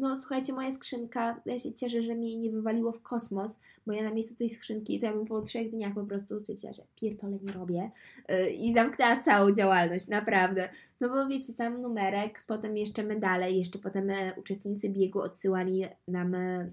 No 0.00 0.16
słuchajcie, 0.16 0.52
moja 0.52 0.72
skrzynka, 0.72 1.40
ja 1.46 1.58
się 1.58 1.72
cieszę, 1.72 2.02
że 2.02 2.14
jej 2.14 2.38
nie 2.38 2.50
wywaliło 2.50 2.92
w 2.92 3.02
kosmos, 3.02 3.58
bo 3.86 3.92
ja 3.92 4.02
na 4.02 4.14
miejscu 4.14 4.36
tej 4.36 4.50
skrzynki, 4.50 5.00
to 5.00 5.06
ja 5.06 5.12
bym 5.12 5.26
po 5.26 5.42
trzech 5.42 5.70
dniach 5.70 5.94
po 5.94 6.04
prostu 6.04 6.40
stwierdziła, 6.40 6.72
że 6.72 6.82
pierdolę 6.96 7.38
nie 7.42 7.52
robię 7.52 7.90
yy, 8.28 8.50
i 8.50 8.74
zamknęła 8.74 9.22
całą 9.22 9.52
działalność, 9.52 10.08
naprawdę. 10.08 10.68
No 11.00 11.08
bo 11.08 11.28
wiecie, 11.28 11.52
sam 11.52 11.82
numerek, 11.82 12.44
potem 12.46 12.76
jeszcze 12.76 13.02
medale, 13.02 13.52
jeszcze 13.52 13.78
potem 13.78 14.10
e, 14.10 14.32
uczestnicy 14.36 14.88
biegu 14.88 15.20
odsyłali 15.20 15.84
nam 16.08 16.34
e, 16.34 16.72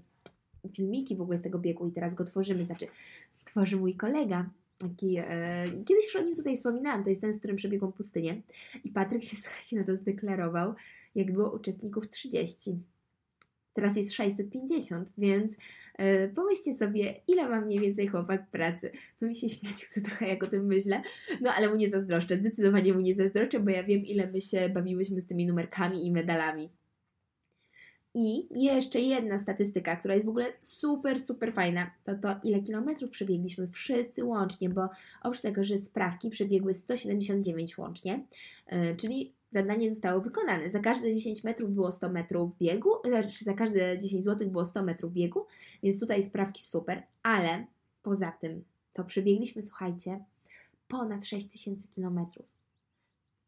filmiki 0.72 1.16
w 1.16 1.20
ogóle 1.20 1.38
z 1.38 1.42
tego 1.42 1.58
biegu 1.58 1.88
i 1.88 1.92
teraz 1.92 2.14
go 2.14 2.24
tworzymy, 2.24 2.64
znaczy 2.64 2.86
tworzy 3.44 3.76
mój 3.76 3.94
kolega, 3.94 4.50
Taki, 4.78 5.16
e, 5.18 5.64
kiedyś 5.84 6.04
już 6.04 6.16
o 6.16 6.22
nim 6.22 6.36
tutaj 6.36 6.56
wspominałam, 6.56 7.04
to 7.04 7.10
jest 7.10 7.22
ten, 7.22 7.32
z 7.32 7.38
którym 7.38 7.56
przebiegłam 7.56 7.92
pustynię. 7.92 8.42
I 8.84 8.90
Patryk 8.90 9.22
się, 9.22 9.36
słuchajcie, 9.42 9.76
na 9.76 9.84
to 9.84 9.96
zdeklarował, 9.96 10.74
jak 11.14 11.32
było 11.32 11.50
uczestników 11.50 12.10
30 12.10 12.78
teraz 13.78 13.96
jest 13.96 14.12
650, 14.12 15.12
więc 15.18 15.56
yy, 15.98 16.32
pomyślcie 16.34 16.74
sobie, 16.74 17.14
ile 17.28 17.48
ma 17.48 17.60
mniej 17.60 17.80
więcej 17.80 18.08
chłopak 18.08 18.50
pracy. 18.50 18.90
To 19.20 19.26
mi 19.26 19.34
się 19.34 19.48
śmiać 19.58 19.84
chce 19.84 20.00
trochę, 20.00 20.28
jak 20.28 20.44
o 20.44 20.46
tym 20.46 20.66
myślę, 20.66 21.02
no 21.40 21.52
ale 21.52 21.68
mu 21.68 21.76
nie 21.76 21.90
zazdroszczę, 21.90 22.36
zdecydowanie 22.36 22.94
mu 22.94 23.00
nie 23.00 23.14
zazdroszczę, 23.14 23.60
bo 23.60 23.70
ja 23.70 23.84
wiem, 23.84 24.06
ile 24.06 24.30
my 24.32 24.40
się 24.40 24.68
bawiłyśmy 24.68 25.20
z 25.20 25.26
tymi 25.26 25.46
numerkami 25.46 26.06
i 26.06 26.12
medalami. 26.12 26.70
I 28.14 28.48
jeszcze 28.62 29.00
jedna 29.00 29.38
statystyka, 29.38 29.96
która 29.96 30.14
jest 30.14 30.26
w 30.26 30.28
ogóle 30.28 30.52
super, 30.60 31.20
super 31.20 31.52
fajna, 31.52 31.90
to 32.04 32.14
to 32.14 32.36
ile 32.42 32.60
kilometrów 32.60 33.10
przebiegliśmy 33.10 33.68
wszyscy 33.68 34.24
łącznie, 34.24 34.68
bo 34.68 34.88
oprócz 35.22 35.40
tego, 35.40 35.64
że 35.64 35.78
sprawki 35.78 36.30
przebiegły 36.30 36.74
179 36.74 37.78
łącznie, 37.78 38.26
yy, 38.72 38.96
czyli 38.96 39.37
zadanie 39.50 39.90
zostało 39.90 40.20
wykonane. 40.20 40.70
Za 40.70 40.78
każde 40.78 41.14
10 41.14 41.44
metrów 41.44 41.70
było 41.70 41.92
100 41.92 42.08
metrów 42.08 42.56
biegu, 42.58 42.90
znaczy 43.04 43.44
za 43.44 43.54
każde 43.54 43.98
10 43.98 44.24
zł 44.24 44.50
było 44.50 44.64
100 44.64 44.82
metrów 44.82 45.12
biegu, 45.12 45.46
więc 45.82 46.00
tutaj 46.00 46.22
sprawki 46.22 46.62
super, 46.62 47.02
ale 47.22 47.66
poza 48.02 48.32
tym 48.32 48.64
to 48.92 49.04
przebiegliśmy, 49.04 49.62
słuchajcie, 49.62 50.24
ponad 50.88 51.24
6000 51.24 51.88
kilometrów. 51.88 52.46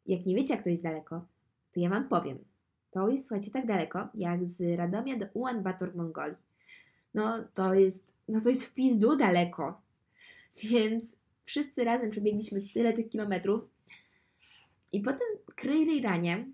Jak 0.07 0.27
nie 0.27 0.35
wiecie, 0.35 0.55
jak 0.55 0.65
to 0.65 0.71
jest 0.71 0.83
daleko, 0.83 1.25
to 1.73 1.81
ja 1.81 1.91
Wam 1.91 2.09
powiem. 2.09 2.39
To 2.91 3.09
jest, 3.09 3.27
słuchajcie, 3.27 3.51
tak 3.51 3.67
daleko, 3.67 4.09
jak 4.15 4.49
z 4.49 4.79
Radomia 4.79 5.19
do 5.19 5.27
Ulan 5.35 5.63
Bator 5.63 5.93
w 5.93 5.97
Mongolii. 5.97 6.37
No 7.15 7.45
to 7.55 7.75
jest, 7.75 8.05
no 8.29 8.41
to 8.41 8.49
jest 8.49 8.65
w 8.65 8.75
pizdu 8.75 9.17
daleko. 9.17 9.81
Więc 10.63 11.17
wszyscy 11.43 11.85
razem 11.85 12.11
przebiegliśmy 12.11 12.63
tyle 12.75 12.93
tych 12.93 13.09
kilometrów, 13.09 13.69
i 14.93 15.01
po 15.01 15.11
tym 15.11 15.55
kryjranie 15.57 16.47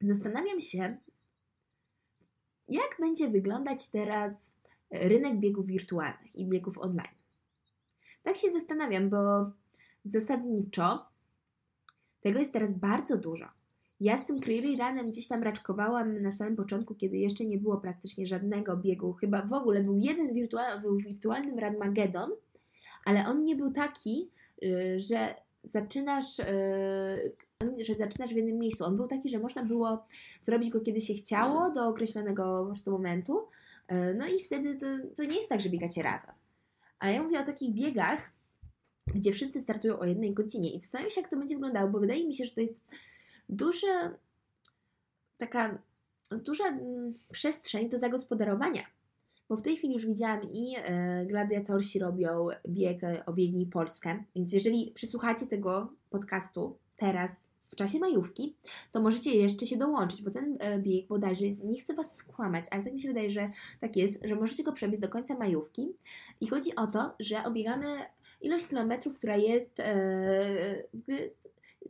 zastanawiam 0.00 0.60
się, 0.60 0.96
jak 2.68 2.96
będzie 3.00 3.28
wyglądać 3.28 3.86
teraz 3.86 4.50
rynek 4.90 5.36
biegów 5.38 5.66
wirtualnych 5.66 6.36
i 6.36 6.46
biegów 6.46 6.78
online. 6.78 7.14
Tak 8.22 8.36
się 8.36 8.52
zastanawiam, 8.52 9.10
bo 9.10 9.50
zasadniczo 10.04 11.06
tego 12.20 12.38
jest 12.38 12.52
teraz 12.52 12.72
bardzo 12.72 13.16
dużo. 13.16 13.48
Ja 14.00 14.18
z 14.18 14.26
tym 14.26 14.40
Ranem 14.78 15.10
gdzieś 15.10 15.28
tam 15.28 15.42
raczkowałam 15.42 16.22
na 16.22 16.32
samym 16.32 16.56
początku, 16.56 16.94
kiedy 16.94 17.16
jeszcze 17.16 17.44
nie 17.44 17.58
było 17.58 17.76
praktycznie 17.76 18.26
żadnego 18.26 18.76
biegu. 18.76 19.12
Chyba 19.12 19.42
w 19.42 19.52
ogóle 19.52 19.84
był 19.84 19.98
jeden 19.98 20.34
wirtualny, 20.34 20.82
był 20.82 20.96
wirtualnym 20.96 21.58
Radmagedon, 21.58 22.30
ale 23.04 23.26
on 23.26 23.42
nie 23.42 23.56
był 23.56 23.72
taki, 23.72 24.30
y, 24.64 24.98
że 24.98 25.34
zaczynasz, 25.64 26.38
yy, 26.38 27.84
że 27.84 27.94
zaczynasz 27.94 28.30
w 28.30 28.36
jednym 28.36 28.58
miejscu. 28.58 28.84
On 28.84 28.96
był 28.96 29.08
taki, 29.08 29.28
że 29.28 29.38
można 29.38 29.64
było 29.64 30.06
zrobić 30.42 30.70
go 30.70 30.80
kiedy 30.80 31.00
się 31.00 31.14
chciało, 31.14 31.70
do 31.70 31.88
określonego 31.88 32.60
po 32.60 32.66
prostu 32.66 32.90
momentu. 32.90 33.48
E, 33.88 34.14
no 34.14 34.26
i 34.26 34.44
wtedy 34.44 34.76
to, 34.76 34.86
to 35.16 35.24
nie 35.24 35.36
jest 35.36 35.48
tak, 35.48 35.60
że 35.60 35.68
biegacie 35.68 36.02
razem. 36.02 36.34
A 36.98 37.10
ja 37.10 37.22
mówię 37.22 37.40
o 37.40 37.44
takich 37.44 37.74
biegach, 37.74 38.30
gdzie 39.14 39.32
wszyscy 39.32 39.60
startują 39.60 39.98
o 39.98 40.04
jednej 40.04 40.34
godzinie 40.34 40.74
i 40.74 40.78
zastanawiam 40.78 41.10
się, 41.10 41.20
jak 41.20 41.30
to 41.30 41.36
będzie 41.36 41.54
wyglądało, 41.54 41.90
bo 41.90 42.00
wydaje 42.00 42.26
mi 42.26 42.34
się, 42.34 42.44
że 42.44 42.50
to 42.50 42.60
jest 42.60 42.74
duża 43.48 44.14
taka 45.38 45.78
duża 46.30 46.68
mm, 46.68 47.12
przestrzeń 47.32 47.88
do 47.88 47.98
zagospodarowania. 47.98 48.82
Bo 49.50 49.56
w 49.56 49.62
tej 49.62 49.76
chwili 49.76 49.94
już 49.94 50.06
widziałam 50.06 50.40
i 50.52 50.74
e, 50.76 51.26
gladiatorsi 51.26 51.98
robią 51.98 52.46
bieg 52.68 53.04
e, 53.04 53.26
Obiegnij 53.26 53.66
Polskę, 53.66 54.24
więc 54.36 54.52
jeżeli 54.52 54.92
przysłuchacie 54.94 55.46
tego 55.46 55.92
podcastu 56.10 56.76
teraz 56.96 57.30
w 57.68 57.76
czasie 57.76 57.98
majówki, 57.98 58.56
to 58.92 59.00
możecie 59.00 59.36
jeszcze 59.36 59.66
się 59.66 59.76
dołączyć, 59.76 60.22
bo 60.22 60.30
ten 60.30 60.56
e, 60.60 60.78
bieg 60.78 61.06
bodajże 61.06 61.46
jest, 61.46 61.64
nie 61.64 61.80
chcę 61.80 61.94
Was 61.94 62.16
skłamać, 62.16 62.64
ale 62.70 62.82
tak 62.82 62.92
mi 62.92 63.00
się 63.00 63.08
wydaje, 63.08 63.30
że 63.30 63.50
tak 63.80 63.96
jest, 63.96 64.20
że 64.24 64.34
możecie 64.34 64.64
go 64.64 64.72
przebiec 64.72 65.00
do 65.00 65.08
końca 65.08 65.34
majówki. 65.34 65.92
I 66.40 66.46
chodzi 66.46 66.76
o 66.76 66.86
to, 66.86 67.14
że 67.20 67.44
obiegamy 67.44 67.86
ilość 68.40 68.66
kilometrów, 68.66 69.14
która 69.14 69.36
jest 69.36 69.80
e, 69.80 70.82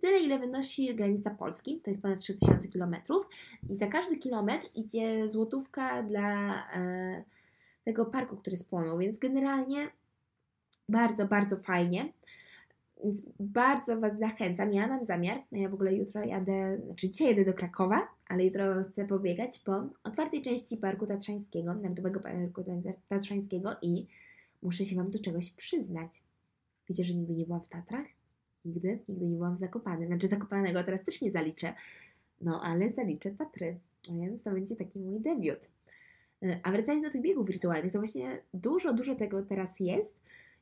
tyle, 0.00 0.18
ile 0.18 0.38
wynosi 0.38 0.94
granica 0.94 1.30
Polski, 1.30 1.80
to 1.80 1.90
jest 1.90 2.02
ponad 2.02 2.20
3000 2.20 2.68
kilometrów. 2.68 3.26
I 3.70 3.74
za 3.74 3.86
każdy 3.86 4.16
kilometr 4.16 4.66
idzie 4.74 5.28
złotówka 5.28 6.02
dla 6.02 6.54
e, 6.72 7.24
tego 7.90 8.06
parku, 8.06 8.36
który 8.36 8.56
spłonął, 8.56 8.98
więc 8.98 9.18
generalnie 9.18 9.88
bardzo, 10.88 11.26
bardzo 11.26 11.56
fajnie. 11.56 12.12
Więc 13.04 13.26
bardzo 13.40 14.00
Was 14.00 14.18
zachęcam. 14.18 14.72
Ja 14.72 14.86
mam 14.86 15.04
zamiar, 15.04 15.38
ja 15.52 15.68
w 15.68 15.74
ogóle 15.74 15.94
jutro 15.94 16.24
jadę, 16.24 16.78
znaczy 16.84 17.08
dzisiaj 17.08 17.28
jedę 17.28 17.44
do 17.44 17.54
Krakowa, 17.54 18.08
ale 18.28 18.44
jutro 18.44 18.64
chcę 18.84 19.06
pobiegać 19.06 19.58
po 19.58 19.82
otwartej 20.04 20.42
części 20.42 20.76
Parku 20.76 21.06
Tatrzańskiego, 21.06 21.74
Narodowego 21.74 22.20
Parku 22.20 22.64
Tatrzańskiego 23.08 23.70
i 23.82 24.06
muszę 24.62 24.84
się 24.84 24.96
Wam 24.96 25.10
do 25.10 25.18
czegoś 25.18 25.50
przyznać. 25.50 26.22
Wiecie, 26.88 27.04
że 27.04 27.14
nigdy 27.14 27.34
nie 27.34 27.46
byłam 27.46 27.60
w 27.60 27.68
Tatrach? 27.68 28.06
Nigdy, 28.64 28.98
nigdy 29.08 29.26
nie 29.26 29.36
byłam 29.36 29.56
w 29.56 29.58
Zakopanem. 29.58 30.06
Znaczy 30.06 30.28
Zakopanego 30.28 30.84
teraz 30.84 31.04
też 31.04 31.22
nie 31.22 31.30
zaliczę, 31.30 31.74
no 32.40 32.62
ale 32.62 32.90
zaliczę 32.90 33.30
Tatry, 33.30 33.78
więc 34.10 34.42
to 34.42 34.50
będzie 34.50 34.76
taki 34.76 34.98
mój 34.98 35.20
debiut. 35.20 35.68
E, 36.42 36.60
a 36.62 36.72
wracając 36.72 37.04
do 37.04 37.10
tych 37.10 37.22
biegów 37.22 37.46
wirtualnych, 37.46 37.92
to 37.92 37.98
właśnie 37.98 38.42
dużo, 38.54 38.92
dużo 38.92 39.14
tego 39.14 39.42
teraz 39.42 39.80
jest 39.80 40.16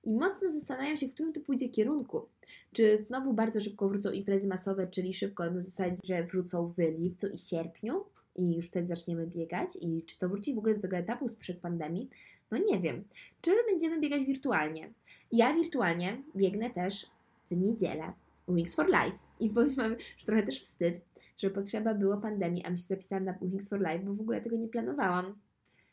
i 0.04 0.12
mocno 0.12 0.50
zastanawiam 0.50 0.96
się, 0.96 1.08
w 1.08 1.14
którym 1.14 1.32
to 1.32 1.40
pójdzie 1.40 1.68
kierunku. 1.68 2.26
Czy 2.72 3.04
znowu 3.06 3.32
bardzo 3.32 3.60
szybko 3.60 3.88
wrócą 3.88 4.10
imprezy 4.10 4.46
masowe, 4.46 4.86
czyli 4.86 5.14
szybko 5.14 5.50
na 5.50 5.60
zasadzie, 5.60 5.96
że 6.04 6.24
wrócą 6.24 6.66
w 6.66 6.78
lipcu 6.78 7.26
i 7.26 7.38
sierpniu 7.38 8.04
i 8.36 8.54
już 8.54 8.66
wtedy 8.66 8.88
zaczniemy 8.88 9.26
biegać 9.26 9.70
i 9.80 10.02
czy 10.06 10.18
to 10.18 10.28
wróci 10.28 10.54
w 10.54 10.58
ogóle 10.58 10.74
do 10.74 10.80
tego 10.80 10.96
etapu 10.96 11.28
sprzed 11.28 11.58
pandemii, 11.58 12.10
no 12.50 12.58
nie 12.58 12.80
wiem. 12.80 13.04
Czy 13.40 13.50
będziemy 13.70 14.00
biegać 14.00 14.24
wirtualnie? 14.24 14.92
Ja 15.32 15.54
wirtualnie 15.54 16.22
biegnę 16.36 16.70
też 16.70 17.06
w 17.50 17.56
niedzielę 17.56 18.12
Wings 18.48 18.74
for 18.74 18.86
Life. 18.86 19.18
I 19.40 19.50
powiem 19.50 19.74
Wam, 19.74 19.96
że 20.18 20.26
trochę 20.26 20.42
też 20.42 20.60
wstyd, 20.60 21.00
że 21.36 21.50
potrzeba 21.50 21.94
było 21.94 22.16
pandemii, 22.16 22.64
a 22.64 22.70
mi 22.70 22.78
się 22.78 22.84
zapisałam 22.84 23.24
na 23.24 23.38
Wings 23.42 23.68
for 23.68 23.80
Life, 23.80 23.98
bo 23.98 24.14
w 24.14 24.20
ogóle 24.20 24.40
tego 24.40 24.56
nie 24.56 24.68
planowałam. 24.68 25.34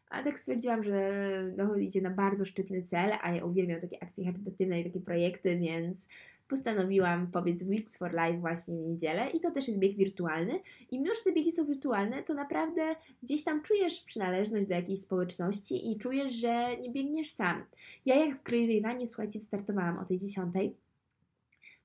Ale 0.10 0.24
tak 0.24 0.40
stwierdziłam, 0.40 0.84
że 0.84 1.22
no, 1.58 1.76
idzie 1.76 2.02
na 2.02 2.10
bardzo 2.10 2.46
szczytny 2.46 2.84
cel, 2.84 3.12
a 3.22 3.32
ja 3.32 3.46
uwielbiam 3.46 3.82
takie 3.82 4.04
akcje 4.04 4.26
charytatywne 4.26 4.82
i 4.82 4.84
takie 4.84 5.00
projekty, 5.00 5.60
więc 5.60 6.08
postanowiłam 6.48 7.32
powiedz 7.32 7.64
Weeks 7.64 7.98
for 7.98 8.12
Life 8.12 8.38
właśnie 8.38 8.76
w 8.76 8.88
niedzielę 8.88 9.30
i 9.30 9.40
to 9.40 9.52
też 9.52 9.68
jest 9.68 9.80
bieg 9.80 9.98
wirtualny. 9.98 10.60
I 10.92 11.00
mimo, 11.00 11.16
że 11.16 11.22
te 11.24 11.32
biegi 11.32 11.52
są 11.52 11.66
wirtualne, 11.66 12.24
to 12.24 12.34
naprawdę 12.34 12.96
gdzieś 13.24 13.44
tam 13.44 13.62
czujesz 13.62 14.02
przynależność 14.02 14.68
do 14.68 14.76
jakiejś 14.76 15.02
społeczności 15.02 15.92
i 15.92 15.98
czujesz, 16.00 16.34
że 16.34 16.78
nie 16.78 16.92
biegniesz 16.92 17.32
sam. 17.32 17.64
Ja 18.06 18.16
jak 18.26 18.40
w 18.40 18.44
Crazy 18.44 18.82
Runie, 18.84 19.08
słuchajcie, 19.08 19.40
startowałam 19.40 19.98
o 20.00 20.06
tej 20.06 20.18
dziesiątej, 20.18 20.76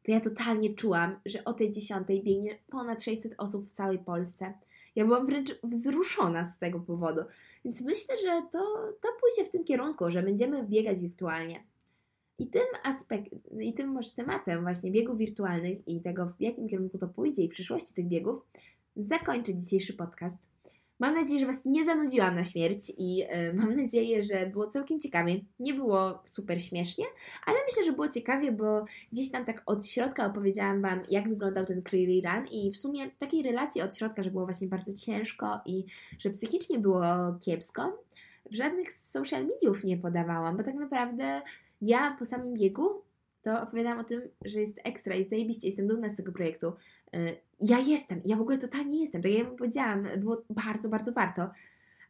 to 0.03 0.13
ja 0.13 0.21
totalnie 0.21 0.75
czułam, 0.75 1.21
że 1.27 1.45
o 1.45 1.53
tej 1.53 1.71
dziesiątej 1.71 2.23
biegnie 2.23 2.59
ponad 2.71 3.03
600 3.03 3.35
osób 3.39 3.67
w 3.67 3.71
całej 3.71 3.99
Polsce. 3.99 4.55
Ja 4.97 5.05
byłam 5.05 5.27
wręcz 5.27 5.55
wzruszona 5.63 6.45
z 6.45 6.59
tego 6.59 6.81
powodu. 6.81 7.23
Więc 7.65 7.81
myślę, 7.81 8.17
że 8.17 8.43
to, 8.53 8.59
to 9.01 9.09
pójdzie 9.21 9.49
w 9.49 9.53
tym 9.53 9.65
kierunku, 9.65 10.11
że 10.11 10.23
będziemy 10.23 10.65
biegać 10.67 11.01
wirtualnie. 11.01 11.65
I 12.39 12.47
tym 12.47 12.67
aspekt, 12.83 13.31
i 13.61 13.75
tym 13.75 13.89
może 13.89 14.11
tematem 14.11 14.63
właśnie 14.63 14.91
biegów 14.91 15.19
wirtualnych 15.19 15.89
i 15.89 16.01
tego, 16.01 16.27
w 16.27 16.41
jakim 16.41 16.69
kierunku 16.69 16.99
to 16.99 17.09
pójdzie 17.09 17.43
i 17.43 17.49
przyszłości 17.49 17.95
tych 17.95 18.07
biegów, 18.07 18.43
zakończę 18.97 19.55
dzisiejszy 19.55 19.93
podcast. 19.93 20.50
Mam 21.01 21.15
nadzieję, 21.15 21.41
że 21.41 21.47
Was 21.47 21.65
nie 21.65 21.85
zanudziłam 21.85 22.35
na 22.35 22.45
śmierć 22.45 22.93
i 22.99 23.17
yy, 23.17 23.27
mam 23.55 23.77
nadzieję, 23.77 24.23
że 24.23 24.47
było 24.47 24.67
całkiem 24.67 25.01
ciekawie. 25.01 25.41
Nie 25.59 25.75
było 25.75 26.23
super 26.25 26.63
śmiesznie, 26.63 27.05
ale 27.47 27.59
myślę, 27.69 27.85
że 27.85 27.93
było 27.93 28.09
ciekawie, 28.09 28.53
bo 28.53 28.85
gdzieś 29.13 29.31
tam 29.31 29.45
tak 29.45 29.63
od 29.67 29.87
środka 29.87 30.27
opowiedziałam 30.27 30.83
Wam, 30.83 31.03
jak 31.11 31.29
wyglądał 31.29 31.67
ten 31.67 31.83
Cleary 31.83 32.23
Run 32.25 32.47
i 32.53 32.73
w 32.73 32.77
sumie 32.77 33.11
takiej 33.11 33.43
relacji 33.43 33.83
od 33.83 33.97
środka, 33.97 34.23
że 34.23 34.31
było 34.31 34.45
właśnie 34.45 34.69
bardzo 34.69 34.95
ciężko 34.95 35.61
i 35.67 35.85
że 36.19 36.31
psychicznie 36.31 36.79
było 36.79 37.03
kiepsko, 37.41 38.05
w 38.51 38.55
żadnych 38.55 38.93
social 38.93 39.47
mediów 39.47 39.85
nie 39.85 39.97
podawałam, 39.97 40.57
bo 40.57 40.63
tak 40.63 40.75
naprawdę 40.75 41.43
ja 41.81 42.17
po 42.19 42.25
samym 42.25 42.55
biegu 42.55 43.03
to 43.43 43.63
opowiadam 43.63 43.99
o 43.99 44.05
tym, 44.05 44.23
że 44.45 44.61
jest 44.61 44.81
ekstra, 44.85 45.15
jest 45.15 45.31
zajebiście, 45.31 45.67
jestem 45.67 45.89
dumna 45.89 46.09
z 46.09 46.17
tego 46.17 46.33
projektu. 46.33 46.73
Y, 47.15 47.37
ja 47.61 47.79
jestem, 47.79 48.21
ja 48.25 48.37
w 48.37 48.41
ogóle 48.41 48.59
totalnie 48.59 49.01
jestem, 49.01 49.23
tak 49.23 49.33
jak 49.33 49.45
ja 49.45 49.51
powiedziałam, 49.51 50.03
było 50.17 50.43
bardzo, 50.51 50.89
bardzo 50.89 51.13
warto, 51.13 51.51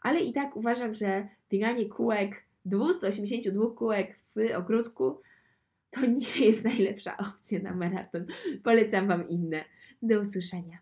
ale 0.03 0.21
i 0.21 0.33
tak 0.33 0.57
uważam, 0.57 0.95
że 0.95 1.29
bieganie 1.51 1.87
kółek, 1.87 2.45
282 2.65 3.71
kółek 3.71 4.17
w 4.37 4.57
ogródku, 4.57 5.21
to 5.91 6.01
nie 6.07 6.47
jest 6.47 6.65
najlepsza 6.65 7.17
opcja 7.17 7.59
na 7.63 7.75
maraton. 7.75 8.27
Polecam 8.65 9.09
Wam 9.09 9.29
inne. 9.29 9.65
Do 10.03 10.21
usłyszenia. 10.21 10.79